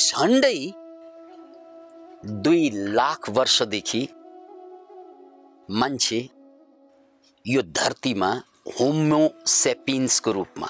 झन्डै 0.00 0.58
दुई 2.44 2.70
लाख 2.94 3.28
वर्षदेखि 3.30 4.02
मान्छे 5.70 6.20
यो 7.46 7.62
धरतीमा 7.62 8.30
होमोसेपिन्सको 8.78 10.32
रूपमा 10.32 10.68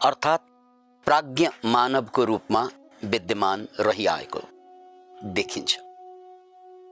अर्थात् 0.00 0.50
प्राज्ञ 1.06 1.48
मानवको 1.64 2.24
रूपमा 2.24 2.62
विद्यमान 3.04 3.66
रहिआएको 3.80 4.40
देखिन्छ। 5.34 5.72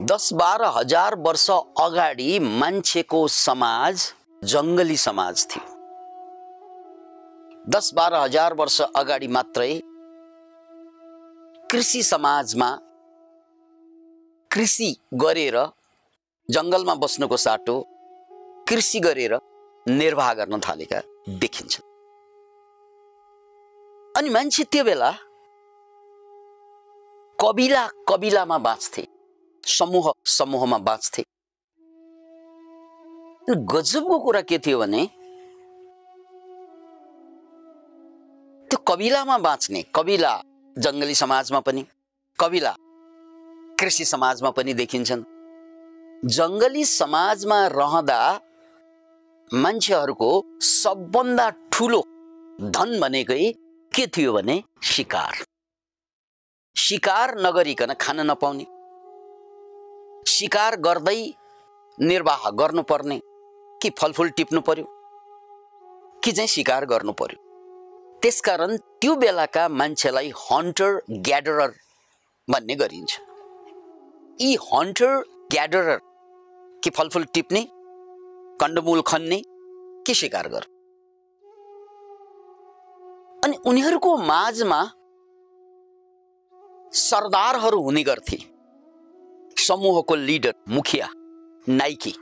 दस 0.01 0.33
बाह्र 0.33 0.63
हजार 0.75 1.15
वर्ष 1.19 1.49
अगाडि 1.79 2.39
मान्छेको 2.39 3.27
समाज 3.27 3.95
जङ्गली 4.43 4.97
समाज 4.97 5.35
थियो। 5.45 5.65
दस 7.69 7.91
बाह्र 7.93 8.15
हजार 8.15 8.53
वर्ष 8.53 8.81
अगाडि 8.95 9.27
मात्रै 9.27 9.71
कृषि 11.73 12.01
समाजमा 12.03 12.67
कृषि 14.51 14.89
गरेर 15.13 15.55
जङ्गलमा 16.49 16.95
बस्नुको 16.95 17.37
साटो 17.37 17.75
कृषि 18.69 18.99
गरेर 18.99 19.33
निर्वाह 19.87 20.33
गर्न 20.33 20.59
थालेका 20.59 20.99
देखिन्छ। 21.39 21.79
अनि 24.17 24.29
मान्छे 24.29 24.63
त्यो 24.63 24.83
बेला 24.83 25.11
कबिला 27.39 27.83
कबिलामा 28.09 28.57
बाँच्थे 28.67 29.07
समूह 29.63 30.13
समूहमा 30.37 30.77
बाँच्थे। 30.77 31.23
गजबको 33.73 34.19
कुरा 34.19 34.41
के 34.41 34.57
थियो 34.65 34.77
भने 34.79 35.05
त्यो 38.69 38.77
कबिलामा 38.87 39.37
बाँच्ने 39.49 39.81
कबिला 39.95 40.33
जङ्गली 40.77 41.15
समाजमा 41.15 41.59
पनि 41.59 41.85
कबिला 42.39 42.75
कृषि 43.79 44.05
समाजमा 44.05 44.49
पनि 44.49 44.73
देखिन्छन्। 44.73 45.23
जङ्गली 46.25 46.85
समाजमा 46.85 47.67
रहँदा 47.67 48.41
मान्छेहरूको 49.53 50.45
सबभन्दा 50.61 51.49
ठुलो 51.49 52.01
धन 52.61 52.99
भनेकै 52.99 53.51
के 53.95 54.07
थियो 54.07 54.33
भने 54.33 54.63
शिकार। 54.83 55.45
शिकार 56.77 57.35
नगरिकन 57.37 57.93
खान 57.93 58.31
नपाउने। 58.31 58.63
शिकार 60.31 60.75
गर्दै 60.75 61.33
निर्वाह 61.99 62.49
गर्नुपर्ने 62.49 63.21
कि 63.81 63.89
फलफुल 63.89 64.29
टिप्नु 64.29 64.61
पर्यो? 64.61 64.85
कि 66.23 66.31
चाहिँ 66.31 66.47
शिकार 66.47 66.85
गर्नु 66.85 67.11
पर्यो? 67.11 67.52
त्यसकारण 68.23 68.75
त्यो 69.01 69.13
बेलाका 69.19 69.67
मान्छेलाई 69.69 70.29
हन्टर 70.33 70.91
ग्याडरर 71.27 71.71
भन्ने 72.47 72.75
गरिन्छ। 72.75 73.17
यी 74.41 74.55
हन्टर 74.61 75.15
ग्याडरर 75.51 75.97
कि 76.83 76.89
फलफुल 76.89 77.23
टिप्ने 77.33 77.63
कण्डमूल 78.61 79.01
खन्ने 79.07 79.41
के 80.07 80.13
शिकार 80.13 80.47
गर। 80.47 80.63
अनि 83.43 83.57
उनीहरूको 83.65 84.15
माझमा 84.17 84.79
सरदारहरू 86.99 87.81
हुने 87.81 88.03
गर्थे। 88.03 88.37
समूहको 89.57 90.15
लिडर 90.15 90.53
मुखिया 90.69 91.09
नाइके। 91.67 92.13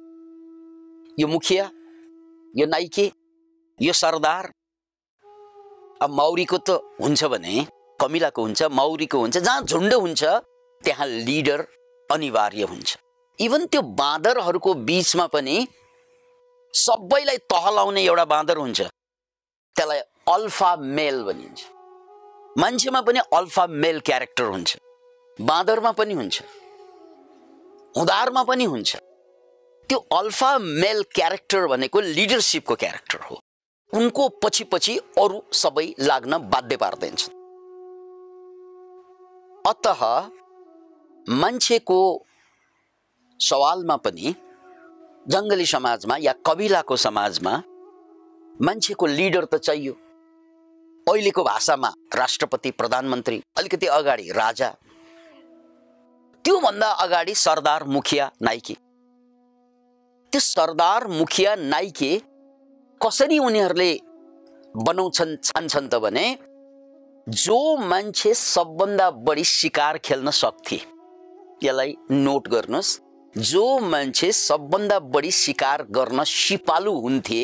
यो 1.22 1.28
मुखिया 1.28 1.70
यो 2.54 2.66
नाइके 2.66 3.06
यो 3.80 3.94
सरदार 3.94 4.52
अब 6.02 6.10
मौरीको 6.10 6.58
त 6.58 6.70
हुन्छ 7.02 7.24
भने 7.24 7.68
कमिलाको 8.00 8.42
हुन्छ 8.42 8.64
मौरीको 8.64 9.20
हुन्छ 9.20 9.38
जहाँ 9.38 9.62
झुन्ड 9.62 9.94
हुन्छ 9.94 10.24
त्यहाँ 10.84 11.08
लिडर 11.08 11.66
अनिवार्य 12.12 12.64
हुन्छ। 12.64 12.98
इभन 13.40 13.66
त्यो 13.66 13.82
बाँदरहरूको 13.82 14.74
बिचमा 14.74 15.28
पनि 15.28 15.68
सबैलाई 16.74 17.38
तहलाउने 17.38 18.04
एउटा 18.04 18.26
बाँदर 18.26 18.58
हुन्छ। 18.58 18.82
त्यसलाई 18.82 20.00
अल्फा 20.30 20.76
मेल 20.76 21.24
भनिन्छ। 21.24 21.60
मान्छेमा 22.58 23.02
पनि 23.02 23.20
अल्फा 23.34 23.68
मेल 23.68 24.00
क्यारेक्टर 24.00 24.44
हुन्छ। 24.44 24.78
बाँदरमा 25.42 25.92
पनि 25.92 26.14
हुन्छ। 26.14 26.42
हुँदारमा 27.98 28.44
पनि 28.44 28.66
हुन्छ। 28.66 28.96
त्यो 29.90 29.98
अल्फा 30.18 30.58
मेल 30.58 31.04
क्यारेक्टर 31.16 31.68
भनेको 31.68 32.00
लिडरसिपको 32.02 32.76
क्यारेक्टर 32.76 33.20
हो। 33.32 33.41
उनको 33.94 34.28
पछि 34.44 34.64
पछि 34.64 34.98
अरू 35.20 35.42
सबै 35.54 35.88
लाग्न 36.00 36.38
बाध्य 36.50 36.78
पार्दैछ 36.78 37.30
अत 39.66 39.88
मान्छेको 41.28 42.00
सवालमा 43.40 43.96
पनि 44.06 44.36
जङ्गली 45.26 45.66
समाजमा 45.66 46.16
या 46.20 46.34
कबिलाको 46.46 46.96
समाजमा 46.98 47.52
मान्छेको 48.60 49.06
लिडर 49.08 49.46
त 49.46 49.56
चाहियो। 49.58 49.94
अहिलेको 51.08 51.44
भाषामा 51.44 51.90
राष्ट्रपति 52.16 52.72
प्रधानमन्त्री 52.72 53.42
अलिकति 53.58 53.88
अगाडि 53.92 54.32
राजा 54.32 54.70
त्योभन्दा 56.46 56.90
अगाडि 57.04 57.34
सरदार 57.36 57.84
मुखिया 57.86 58.32
नाइके। 58.42 58.74
त्यो 60.34 60.40
सरदार 60.40 61.08
मुखिया 61.10 61.56
नाइके 61.56 62.12
कसरी 63.04 63.38
उनीहरूले 63.40 63.92
बनाउँछन् 64.76 65.36
छान्छन् 65.44 65.90
त 65.90 65.96
भने 65.96 66.26
जो 67.28 67.78
मान्छे 67.78 68.34
सबभन्दा 68.34 69.10
बढी 69.12 69.44
शिकार 69.44 69.98
खेल्न 69.98 70.30
सक्थे 70.32 70.80
यसलाई 71.64 71.96
नोट 72.12 72.48
गर्नुहोस् 72.48 73.00
जो 73.38 73.66
मान्छे 73.80 74.32
सबभन्दा 74.32 75.00
बढी 75.00 75.32
शिकार 75.32 75.84
गर्न 75.92 76.24
सिपालु 76.24 76.94
हुन्थे 77.00 77.42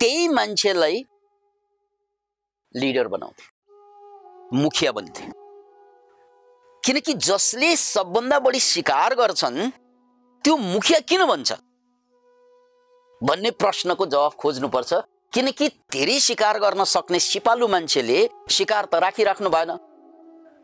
त्यही 0.00 0.28
मान्छेलाई 0.28 1.04
लिडर 2.74 3.08
बनाउँथे 3.08 3.44
मुखिया 4.62 4.92
बन्थे। 4.92 5.30
किनकि 6.84 7.12
जसले 7.14 7.76
सबभन्दा 7.76 8.38
बढी 8.38 8.60
शिकार 8.60 9.14
गर्छन् 9.14 9.70
त्यो 10.44 10.56
मुखिया 10.56 11.00
किन 11.00 11.24
भन्छ 11.26 11.52
भन्ने 13.22 13.50
प्रश्नको 13.50 14.06
जवाफ 14.06 14.34
खोज्नुपर्छ। 14.34 14.94
किनकि 15.34 15.68
धेरै 15.92 16.18
शिकार 16.20 16.58
गर्न 16.60 16.84
सक्ने 16.84 17.18
सिपालु 17.20 17.68
मान्छेले 17.68 18.18
शिकार 18.50 18.84
त 18.84 18.94
राखिराख्नु 19.04 19.50
भएन। 19.50 19.70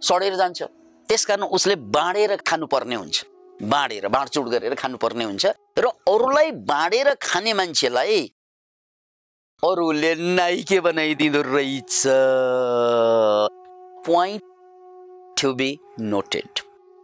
सडेर 0.03 0.35
जान्छ। 0.37 0.63
त्यसकारण 1.09 1.43
उसले 1.57 1.77
बाँडेर 1.77 2.37
खानुपर्ने 2.47 2.95
हुन्छ। 2.95 3.25
बाँडेर 3.63 4.09
बाँडचुड 4.09 4.49
गरेर 4.49 4.75
खानुपर्ने 4.75 5.25
हुन्छ। 5.25 5.45
र 5.79 5.87
अरूलाई 6.09 6.51
बाँडेर 6.69 7.15
खाने 7.23 7.53
मान्छेलाई 7.53 8.21
अरूले 9.63 10.15
नाइके 10.35 10.81
बनाइदिँदो 10.81 11.41
रहेछ। 11.43 12.03
पोइन्ट 14.07 14.43
टु 15.41 15.53
बी 15.55 15.71
नोटेड 16.01 16.53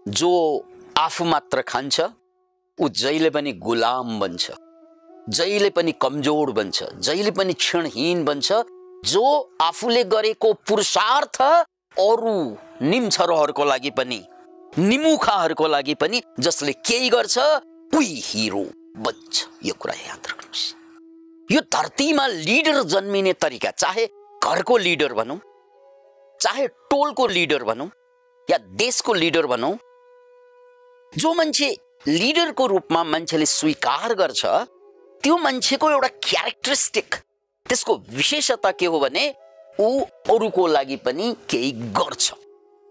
जो 0.06 0.30
आफू 0.98 1.24
मात्र 1.24 1.62
खान्छ 1.62 2.00
ऊ 2.78 2.88
जहिले 2.88 3.30
पनि 3.30 3.52
गुलाम 3.52 4.18
बन्छ। 4.20 4.50
जहिले 5.28 5.70
पनि 5.70 5.92
कमजोर 6.02 6.50
बन्छ 6.52 6.82
जहिले 6.98 7.30
पनि 7.30 7.52
क्षणहीन 7.52 8.24
बन्छ 8.24 8.52
जो 9.04 9.24
आफूले 9.62 10.04
गरेको 10.12 10.52
पुरुषार्थ 10.68 11.40
अरू 11.42 12.34
निम्छरोहरूको 12.82 13.64
लागि 13.64 13.90
पनि 13.98 14.20
निमुखाहरूको 14.78 15.66
लागि 15.68 15.94
पनि 16.02 16.20
जसले 16.40 16.72
केही 16.88 17.08
गर्छ 17.08 17.38
उही 17.94 18.20
हिरो 18.24 18.64
बन्छ। 19.04 19.44
यो 19.64 19.74
कुरा 19.80 19.94
याद 19.94 20.26
राख्नुहोस्। 20.28 20.64
यो 21.52 21.60
धरतीमा 21.72 22.26
लिडर 22.26 22.82
जन्मिने 22.94 23.32
तरिका 23.42 23.70
चाहे 23.70 24.06
घरको 24.44 24.76
लिडर 24.78 25.12
भनौँ 25.12 25.38
चाहे 26.40 26.66
टोलको 26.90 27.26
लिडर 27.26 27.64
भनौँ 27.64 27.88
या 28.48 28.58
देशको 28.82 29.14
लिडर 29.14 29.46
भनौँ 29.46 29.76
जो 31.12 31.34
मान्छे 31.34 31.70
लिडरको 32.08 32.66
रूपमा 32.66 33.04
मान्छेले 33.04 33.46
स्वीकार 33.46 34.14
गर्छ 34.14 34.44
त्यो 35.22 35.36
मान्छेको 35.38 35.90
एउटा 35.90 36.08
क्यारेक्टरिस्टिक 36.24 37.14
त्यसको 37.66 37.96
विशेषता 38.10 38.70
के 38.80 38.86
हो 38.86 38.98
भने 39.00 39.24
ऊ 39.78 39.88
अरूको 40.34 40.66
लागि 40.66 40.96
पनि 41.06 41.34
केही 41.50 41.70
गर्छ 41.98 42.32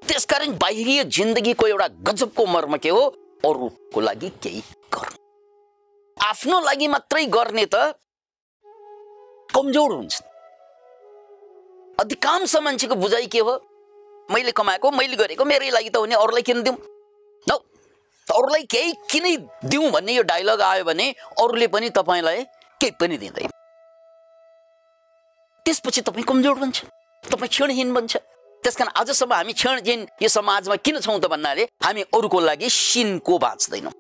त्यसकारण 0.02 0.58
बाहिरी 0.58 1.04
जिन्दगीको 1.18 1.68
एउटा 1.68 1.88
गजबको 2.10 2.46
मर्म 2.48 2.78
के 2.86 2.90
हो 2.90 3.04
अरूको 3.46 4.02
लागि 4.02 4.30
केही 4.44 4.62
गर्नु 4.94 5.18
आफ्नो 6.18 6.60
लागि 6.62 6.88
मात्रै 6.88 7.26
गर्ने 7.38 7.66
त 7.74 7.82
कमजोर 9.50 9.92
हुन्छ 9.94 10.22
अधिकांश 12.00 12.56
मान्छेको 12.64 12.96
बुझाइ 12.96 13.28
के 13.36 13.40
हो 13.40 13.58
मैले 14.30 14.52
कमाएको 14.52 14.92
मैले 14.92 15.16
गरेको 15.16 15.46
मेरै 15.46 15.70
लागि 15.70 15.90
त 15.90 16.04
हुने 16.06 16.16
अरूलाई 16.16 16.48
किन 16.52 16.64
दिउँ 16.64 16.78
अरूलाई 18.30 18.64
केही 18.72 18.94
किनै 19.12 19.36
दिउँ 19.66 19.90
भन्ने 19.92 20.14
यो 20.14 20.24
डायलग 20.24 20.62
आयो 20.62 20.84
भने 20.84 21.06
अरूले 21.42 21.68
पनि 21.68 21.90
तपाईँलाई 21.90 22.44
केही 22.82 22.92
पनि 23.00 23.18
दिँदैन। 23.18 23.50
त्यसपछि 25.66 26.02
तपाईँ 26.02 26.26
कमजोर 26.26 26.56
बन्छ 26.60 26.78
तपाईँ 27.24 27.50
क्षणहीन 27.50 27.94
बन्छ। 27.94 28.18
त्यस 28.64 28.76
कारण 28.78 28.92
आजसम्म 29.00 29.34
हामी 29.34 29.54
क्षण 29.54 29.80
जिन 29.82 30.00
यो 30.22 30.30
समाजमा 30.30 30.76
किन 30.86 31.00
छौँ 31.00 31.20
त 31.20 31.26
भन्नाले 31.28 31.64
हामी 31.84 32.02
अरूको 32.14 32.40
लागि 32.40 32.70
सिनको 32.70 33.38
बाँच्दैनौँ। 33.38 33.94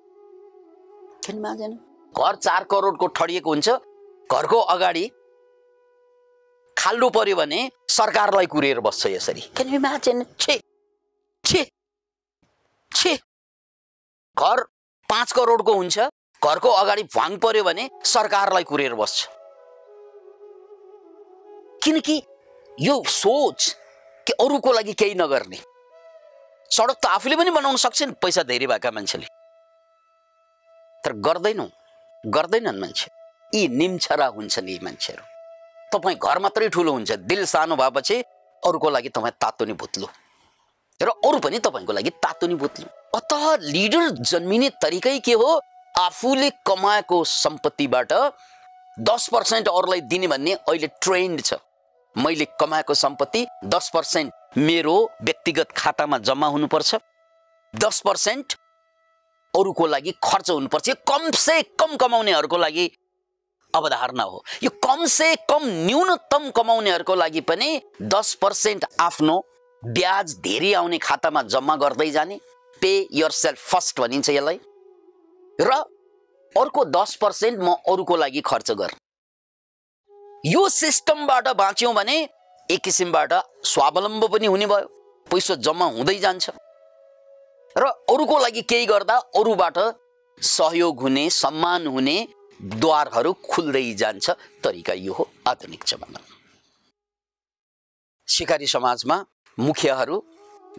घर 2.13 2.35
चार 2.35 2.63
करोडको 2.71 3.07
ठडिएको 3.07 3.49
हुन्छ 3.49 3.69
घरको 4.31 4.59
अगाडि 4.73 5.05
खाल्डो 6.77 7.09
पर्यो 7.09 7.35
भने 7.35 7.59
सरकारलाई 7.89 8.45
कुरेर 8.45 8.79
बस्छ 8.79 9.07
यसरी। 9.07 9.41
छे 10.39 10.59
छे 11.43 11.63
छे। 12.91 13.13
घर 14.39 14.63
पाँच 15.09 15.31
करोडको 15.31 15.73
हुन्छ। 15.73 15.99
घरको 16.41 16.69
अगाडि 16.69 17.03
भ्वाङ 17.03 17.37
पर्यो 17.37 17.63
भने 17.63 17.89
सरकारलाई 18.05 18.63
कुरेर 18.63 18.93
बस्छ। 18.95 19.27
किनकि 21.83 22.21
यो 22.81 23.03
सोच 23.07 23.75
कि 24.27 24.33
अरूको 24.33 24.73
लागि 24.73 24.93
केही 24.93 25.15
नगर्ने। 25.15 25.57
सडक 26.71 26.97
त 27.03 27.05
आफूले 27.05 27.35
पनि 27.35 27.49
बनाउन 27.49 27.75
सक्छ 27.75 28.03
नि 28.03 28.13
पैसा 28.21 28.43
धेरै 28.43 28.67
भएका 28.67 28.91
मान्छेले। 28.91 29.27
तर 31.03 31.13
गर्दैनौ 31.25 31.67
गर्दैनन् 32.23 32.79
मान्छे। 32.79 33.09
यी 33.55 33.67
निम्छरा 33.67 34.25
हुन्छन् 34.27 34.69
यी 34.69 34.79
मान्छेहरू। 34.83 35.23
तपाईँ 35.91 36.17
घर 36.19 36.39
मात्रै 36.39 36.69
ठुलो 36.69 36.91
हुन्छ 36.91 37.11
दिल 37.25 37.45
सानो 37.45 37.75
भएपछि 37.75 38.15
अरूको 38.63 38.89
लागि 38.89 39.09
तपाईँ 39.09 39.35
तातो 39.41 39.65
नि 39.65 39.73
भुत्लो। 39.73 40.07
र 40.99 41.09
अरू 41.25 41.39
पनि 41.39 41.59
तपाईँको 41.59 41.93
लागि 41.93 42.09
तातो 42.09 42.47
नि 42.47 42.55
भुत्लो 42.55 42.87
अत 43.13 43.33
लिडर 43.61 44.09
जन्मिने 44.21 44.69
तरिकै 44.81 45.17
के 45.19 45.33
हो? 45.33 45.61
आफूले 45.95 46.49
कमाएको 46.65 47.23
सम्पत्तिबाट 47.23 48.13
दस 48.97 49.27
पर्सेन्ट 49.33 49.67
अरूलाई 49.69 50.01
दिने 50.01 50.27
भन्ने 50.27 50.53
अहिले 50.53 50.87
ट्रेन्ड 51.01 51.41
छ। 51.41 51.53
मैले 52.15 52.45
कमाएको 52.59 52.93
सम्पत्ति 52.93 53.45
दस 53.65 53.89
पर्सेन्ट 53.93 54.57
मेरो 54.57 54.95
व्यक्तिगत 55.21 55.71
खातामा 55.77 56.17
जम्मा 56.17 56.47
हुनुपर्छ। 56.47 56.95
दस 57.73 57.99
पर्सेन्ट 58.05 58.53
अरूको 59.53 59.87
लागि 59.87 60.11
खर्च 60.23 60.49
हुनुपर्छ। 60.49 60.89
यो 60.89 60.95
कम 61.07 61.29
से 61.31 61.61
कम 61.77 61.95
कमाउनेहरूको 61.95 62.57
लागि 62.57 62.85
अवधारणा 63.73 64.23
हो। 64.23 64.43
यो 64.63 64.69
कम 64.83 65.05
से 65.05 65.35
कम 65.49 65.65
न्यूनतम 65.85 66.49
कमाउनेहरूको 66.51 67.15
लागि 67.15 67.41
पनि 67.41 67.69
दस 68.01 68.33
पर्सेन्ट 68.41 68.85
आफ्नो 68.99 69.37
ब्याज 69.87 70.35
धेरै 70.41 70.73
आउने 70.73 70.97
खातामा 70.97 71.41
जम्मा 71.43 71.75
गर्दै 71.75 72.09
जाने। 72.11 72.39
पे 72.81 72.91
यर 73.11 73.31
सेल्फ 73.31 73.59
फर्स्ट 73.71 73.99
भनिन्छ 73.99 74.29
यसलाई। 74.29 74.59
र 75.61 75.71
अर्को 76.55 76.85
दस 76.85 77.15
पर्सेन्ट 77.15 77.59
म 77.59 77.73
अरूको 77.87 78.15
लागि 78.15 78.41
खर्च 78.41 78.71
गर। 78.71 78.91
यो 80.45 80.67
सिस्टमबाट 80.69 81.47
बाँच्यौँ 81.57 81.93
भने 81.93 82.17
एक 82.69 82.81
किसिमबाट 82.83 83.33
स्वावलम्ब 83.63 84.25
पनि 84.33 84.45
हुने 84.45 84.65
भयो। 84.65 84.87
पैसा 85.27 85.55
जम्मा 85.55 85.85
हुँदै 85.85 86.17
जान्छ। 86.19 86.49
र 87.75 87.85
अरूको 88.09 88.37
लागि 88.39 88.61
केही 88.61 88.85
गर्दा 88.85 89.15
अरूबाट 89.35 89.77
सहयोग 90.37 90.99
हुने 91.01 91.29
सम्मान 91.29 91.87
हुने 91.87 92.17
द्वारहरू 92.61 93.33
खुल्दै 93.49 93.93
जान्छ। 93.93 94.29
तरिका 94.63 94.93
यो 94.93 95.13
हो 95.13 95.29
आधुनिक 95.47 95.83
जमाना। 95.87 96.19
सिकारी 98.27 98.67
समाजमा 98.67 99.17
मुखियाहरू 99.59 100.23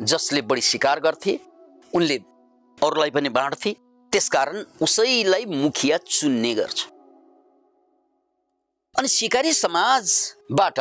जसले 0.01 0.43
बढी 0.43 0.61
शिकार 0.63 1.01
गर्थे 1.01 1.39
उनले 1.93 2.17
अरूलाई 2.79 3.11
पनि 3.11 3.29
बाँड्थे 3.29 3.73
त्यसकारण 4.13 4.65
उसैलाई 4.83 5.45
मुखिया 5.47 5.97
चुन्ने 6.09 6.55
गर्छ। 6.55 6.87
अनि 8.95 9.09
सिकारी 9.09 9.53
समाजबाट 9.53 10.79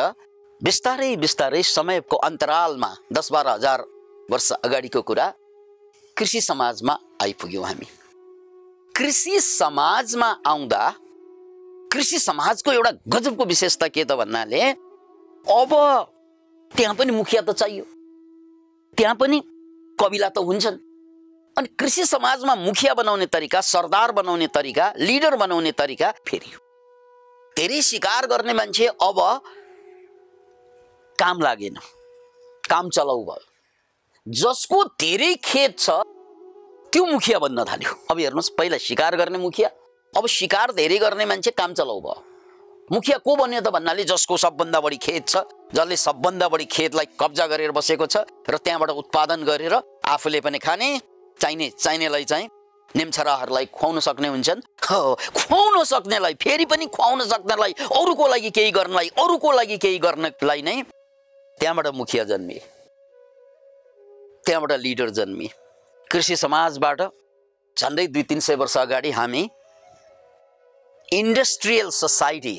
बिस्तारै 0.60 1.14
बिस्तारै 1.16 1.62
समयको 1.62 2.16
अन्तरालमा 2.28 2.90
दस 3.12 3.32
बाह्र 3.32 3.48
हजार 3.48 3.84
वर्ष 4.30 4.50
अगाडिको 4.54 5.02
कुरा 5.02 5.26
कृषि 6.16 6.40
समाजमा 6.40 6.98
आइपुग्यौँ 7.22 7.64
हामी। 7.66 7.86
कृषि 8.94 9.40
समाजमा 9.40 10.30
आउँदा 10.46 10.82
कृषि 11.92 12.18
समाजको 12.18 12.72
एउटा 12.72 12.90
गजबको 13.08 13.44
विशेषता 13.44 13.88
के 13.88 14.04
त 14.04 14.12
भन्नाले 14.20 14.62
अब 15.46 15.74
त्यहाँ 16.72 16.94
पनि 16.94 17.12
मुखिया 17.12 17.42
त 17.42 17.50
चाहियो। 17.52 17.84
त्यहाँ 18.98 19.14
पनि 19.14 19.40
कविला 19.98 20.28
त 20.28 20.38
हुन्छन्। 20.38 20.78
अनि 21.56 21.68
कृषि 21.78 22.04
समाजमा 22.04 22.54
मुखिया 22.54 22.94
बनाउने 22.94 23.26
तरिका 23.26 23.60
सरदार 23.60 24.12
बनाउने 24.12 24.46
तरिका 24.46 24.92
लिडर 24.98 25.36
बनाउने 25.36 25.72
तरिका 25.72 26.10
फेरि 26.26 26.50
धेरै 27.56 27.80
शिकार 27.82 28.26
गर्ने 28.26 28.52
मान्छे 28.52 28.86
अब 28.86 29.18
काम 31.18 31.40
लागेन। 31.42 31.76
काम 32.64 32.88
चलाउ 32.90 33.24
भयो। 33.24 33.44
जसको 34.26 34.84
धेरै 35.00 35.34
खेत 35.44 35.78
छ 35.78 35.90
त्यो 36.92 37.04
मुखिया 37.06 37.38
बन्न 37.38 37.64
थाल्यो। 37.64 37.92
अब 38.10 38.18
हेर्नुहोस् 38.18 38.50
पहिला 38.58 38.78
शिकार 38.78 39.16
गर्ने 39.16 39.38
मुखिया 39.38 39.68
अब 40.14 40.26
शिकार 40.26 40.72
धेरै 40.72 40.98
गर्ने 40.98 41.24
मान्छे 41.26 41.50
काम 41.50 41.74
चलाउ 41.74 42.00
भयो। 42.00 42.22
मुखिया 42.92 43.16
को 43.18 43.36
बन्यो 43.36 43.60
त 43.60 43.68
भन्नाले 43.68 44.04
जसको 44.04 44.36
सबभन्दा 44.36 44.80
बढी 44.80 44.96
खेत 44.96 45.28
छ 45.28 45.36
जसले 45.74 45.96
सबभन्दा 45.98 46.48
बढी 46.48 46.64
खेतलाई 46.66 47.06
कब्जा 47.20 47.46
गरेर 47.46 47.72
बसेको 47.76 48.06
छ 48.06 48.24
र 48.48 48.56
त्यहाँबाट 48.58 48.90
उत्पादन 49.02 49.44
गरेर 49.44 49.74
आफूले 50.08 50.40
पनि 50.40 50.58
खाने 50.58 50.88
चाहिने 51.40 51.68
चाहिनेलाई 51.70 52.24
चाहिँ 52.24 52.48
नेम्छराहरूलाई 52.96 53.66
खुवाउन 53.68 54.00
सक्ने 54.00 54.28
हुन्छन्। 54.28 54.60
खुवाउन 54.80 55.84
सक्नेलाई 55.84 56.34
फेरि 56.40 56.64
पनि 56.64 56.86
खुवाउन 56.88 57.20
सक्नेलाई 57.28 57.72
अरूको 57.92 58.28
लागि 58.28 58.50
केही 58.56 58.70
गर्नलाई 58.72 59.08
अरूको 59.20 59.52
लागि 59.52 59.76
केही 59.84 59.98
गर्नलाई 59.98 60.62
नै 60.62 60.82
त्यहाँबाट 61.60 61.86
मुखिया 61.92 62.24
जन्मिए। 62.24 62.62
त्यहाँबाट 64.46 64.72
लिडर 64.80 65.10
जन्मिए। 65.20 65.50
कृषि 66.10 66.36
समाजबाट 66.36 67.00
झन्डै 67.76 68.06
दुई 68.06 68.22
तिन 68.22 68.40
सय 68.40 68.54
वर्ष 68.56 68.76
अगाडि 68.78 69.10
हामी 69.10 69.44
इन्डस्ट्रियल 71.12 71.90
सोसाइटी 71.90 72.56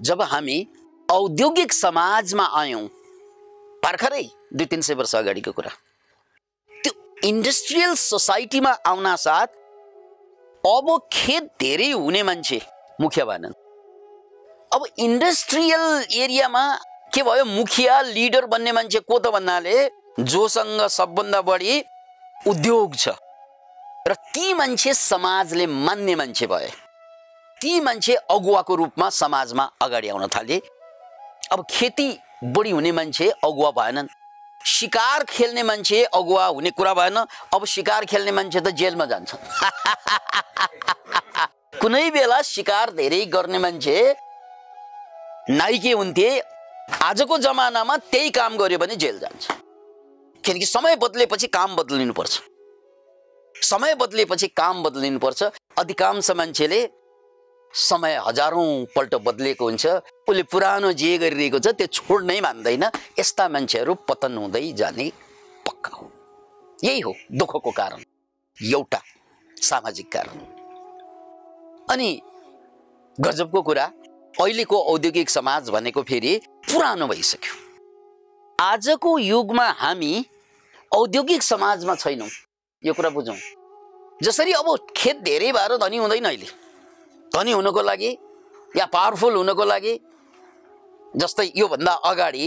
जब 0.00 0.22
हामी 0.22 0.66
औद्योगिक 1.08 1.72
समाजमा 1.72 2.44
आयौँ 2.60 2.84
भर्खरै 3.82 4.22
दुई 4.54 4.66
तिन 4.66 4.80
सय 4.80 4.94
वर्ष 4.94 5.14
अगाडिको 5.16 5.52
कुरा। 5.52 5.72
इन्डस्ट्रियल 7.24 7.94
सोसाइटीमा 7.94 8.70
आउन 8.86 9.14
साथ 9.16 9.46
अब 10.64 10.86
खेत 11.12 11.44
धेरै 11.60 11.90
हुने 11.90 12.22
मान्छे 12.22 12.60
मुखिया 13.00 13.24
भएनन्। 13.24 13.54
अब 14.74 14.86
इन्डस्ट्रियल 14.98 16.04
एरियामा 16.14 16.64
के 17.14 17.22
भयो 17.22 17.44
मुखिया 17.44 18.00
लिडर 18.02 18.46
बन्ने 18.46 18.72
मान्छे 18.72 19.00
को 19.00 19.18
त 19.18 19.30
भन्नाले 19.32 19.76
जोसँग 20.18 20.86
सबभन्दा 20.88 21.40
बढी 21.42 21.80
उद्योग 22.48 22.96
छ। 22.96 23.08
र 24.08 24.14
ती 24.34 24.54
मान्छे 24.54 24.94
समाजले 24.94 25.66
मान्ने 25.66 26.14
मान्छे 26.14 26.46
भए। 26.46 26.70
ती 27.62 27.80
मान्छे 27.80 28.14
अगुवाको 28.14 28.74
रूपमा 28.74 29.10
समाजमा 29.10 29.70
अगाडि 29.82 30.08
आउन 30.08 30.26
थाले। 30.26 30.62
अब 31.52 31.66
खेती 31.70 32.18
बढी 32.44 32.70
हुने 32.70 32.92
मान्छे 32.92 33.30
अगुवा 33.30 33.70
भएनन् 33.70 34.06
शिकार 34.66 35.24
खेल्ने 35.24 35.62
मान्छे 35.62 36.04
अगुवा 36.04 36.46
हुने 36.46 36.70
कुरा 36.70 36.94
भएन। 36.94 37.26
अब 37.54 37.64
शिकार 37.64 38.04
खेल्ने 38.04 38.32
मान्छे 38.32 38.60
त 38.60 38.70
जेलमा 38.70 39.04
जान्छ। 39.04 39.34
कुनै 41.80 42.10
बेला 42.10 42.42
शिकार 42.42 42.90
धेरै 42.90 43.26
गर्ने 43.26 43.58
मान्छे 43.58 44.16
नाइके 45.50 45.92
हुन्थे। 45.92 46.42
आजको 47.02 47.38
जमानामा 47.38 47.96
त्यही 47.96 48.30
काम 48.30 48.56
गर्यो 48.56 48.78
भने 48.78 48.96
जेल 48.96 49.18
जान्छ। 49.18 49.52
किनकि 50.44 50.66
समय 50.66 50.96
बदलेपछि 50.96 51.46
काम 51.46 51.76
बदलिनुपर्छ। 51.76 52.40
समय 53.56 53.94
बदलेपछि 53.94 54.48
काम 54.48 54.82
बदलिनुपर्छ। 54.82 55.42
अधिकांश 55.78 56.30
मान्छेले 56.30 57.01
समय 57.74 58.20
हजारौँ 58.26 58.84
पल्ट 58.96 59.14
बदलिएको 59.14 59.64
हुन्छ। 59.64 59.86
उसले 60.28 60.42
पुरानो 60.42 60.92
जे 60.92 61.18
गरिरहेको 61.18 61.58
छ 61.58 61.66
त्यो 61.72 61.86
छोड्नै 61.86 62.40
मान्दैन। 62.40 62.84
यस्ता 63.18 63.48
मान्छेहरू 63.48 63.94
पतन 63.94 64.36
हुँदै 64.36 64.72
जाने 64.72 65.10
पक्का 65.66 65.96
हो। 65.96 66.10
यही 66.84 67.00
हो 67.00 67.14
दुःखको 67.32 67.70
कारण। 67.70 68.04
एउटा 68.58 69.00
सामाजिक 69.62 70.12
कारण। 70.12 70.38
अनि 71.90 72.20
गजबको 73.20 73.62
कुरा 73.62 73.84
अहिलेको 74.40 74.76
औद्योगिक 74.84 75.30
समाज 75.30 75.70
भनेको 75.70 76.02
फेरि 76.02 76.40
पुरानो 76.72 77.06
भइसक्यो। 77.06 77.54
आजको 78.58 79.18
युगमा 79.18 79.68
हामी 79.70 80.24
औद्योगिक 80.92 81.42
समाजमा 81.42 81.94
छैनौँ। 81.94 82.28
यो 82.84 82.92
कुरा 82.92 83.10
बुझौँ। 83.10 83.36
जसरी 84.22 84.52
अब 84.52 84.88
खेत 84.96 85.16
धेरै 85.16 85.52
भएर 85.52 85.76
धनी 85.76 85.96
हुँदैन 85.96 86.24
अहिले। 86.24 86.61
धनी 87.34 87.52
हुनको 87.52 87.82
लागि 87.82 88.10
या 88.76 88.86
पावरफुल 88.86 89.34
हुनको 89.36 89.64
लागि 89.64 89.94
जस्तै 91.16 91.50
योभन्दा 91.56 91.92
अगाडि 92.10 92.46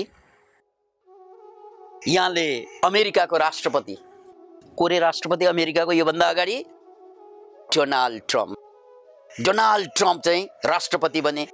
यहाँले 2.08 2.48
अमेरिकाको 2.86 3.38
राष्ट्रपति 3.38 3.98
कोरे 4.78 5.00
राष्ट्रपति 5.00 5.46
अमेरिकाको 5.46 5.92
योभन्दा 5.92 6.30
अगाडि 6.30 6.58
डोनाल्ड 7.76 8.22
ट्रम्प। 8.30 8.56
डोनाल्ड 9.42 9.90
ट्रम्प 9.98 10.22
चाहिँ 10.22 10.44
राष्ट्रपति 10.66 11.22
बने। 11.22 11.46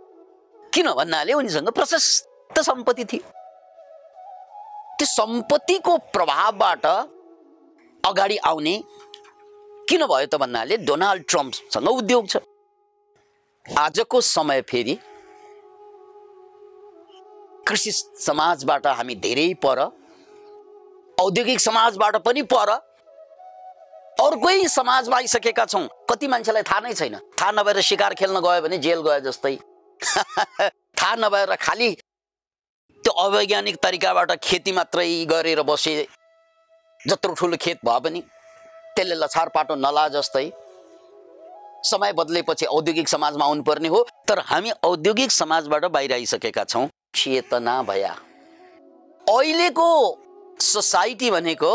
किन 0.73 0.91
भन्नाले 0.91 1.33
उनीसँग 1.33 1.69
प्रशस्त 1.69 2.59
सम्पत्ति 2.59 3.05
थियो। 3.05 3.23
त्यो 4.97 5.05
सम्पत्तिको 5.07 5.97
प्रभावबाट 6.13 6.85
अगाडि 8.03 8.37
आउने 8.37 8.75
किन 9.89 10.05
भयो 10.05 10.25
त 10.25 10.35
भन्नाले 10.35 10.77
डोनाल्ड 10.77 11.23
ट्रम्पसँग 11.29 11.89
उद्योग 11.89 12.27
छ। 12.29 12.37
आजको 13.65 14.21
समय 14.21 14.61
फेरि 14.61 14.97
कृषि 17.67 17.91
समाजबाट 18.19 18.87
हामी 18.87 19.15
धेरै 19.15 19.53
पर 19.65 19.79
औद्योगिक 21.17 21.59
समाजबाट 21.59 22.15
पनि 22.15 22.41
पर 22.53 22.69
अर्कै 24.21 24.67
समाजमा 24.67 25.17
आइसकेका 25.17 25.65
छौँ। 25.65 25.87
कति 26.09 26.27
मान्छेलाई 26.27 26.63
थाहा 26.63 26.79
नै 26.79 26.93
छैन। 26.93 27.15
थाहा 27.41 27.51
नभएर 27.51 27.81
सिकार 27.81 28.13
खेल्न 28.13 28.39
गयो 28.39 28.61
भने 28.61 28.77
जेल 28.77 29.01
गयो 29.01 29.19
जस्तै। 29.19 29.55
थाहा 30.97 31.15
नभएर 31.15 31.55
खालि 31.55 31.89
त्यो 33.03 33.13
अवैज्ञानिक 33.23 33.75
तरिकाबाट 33.83 34.31
खेती 34.43 34.71
मात्रै 34.71 35.25
गरेर 35.25 35.61
बसे 35.63 35.95
जत्रो 37.07 37.33
ठुलो 37.33 37.57
खेत 37.57 37.79
भए 37.85 37.99
पनि 37.99 38.21
त्यसले 38.95 39.15
लछार 39.15 39.49
पाटो 39.49 39.75
नला 39.75 40.07
जस्तै। 40.09 40.45
समय 41.83 42.13
बदलेपछि 42.13 42.65
औद्योगिक 42.67 43.09
समाजमा 43.09 43.45
आउनुपर्ने 43.45 43.87
हो 43.87 44.05
तर 44.27 44.39
हामी 44.45 44.71
औद्योगिक 44.83 45.31
समाजबाट 45.31 45.85
बाहिर 45.87 46.13
आइसकेका 46.13 46.63
छौँ। 46.63 46.87
चेतना 47.15 47.81
भया। 47.83 48.15
अहिलेको 49.25 49.89
सोसाइटी 50.61 51.31
भनेको 51.31 51.73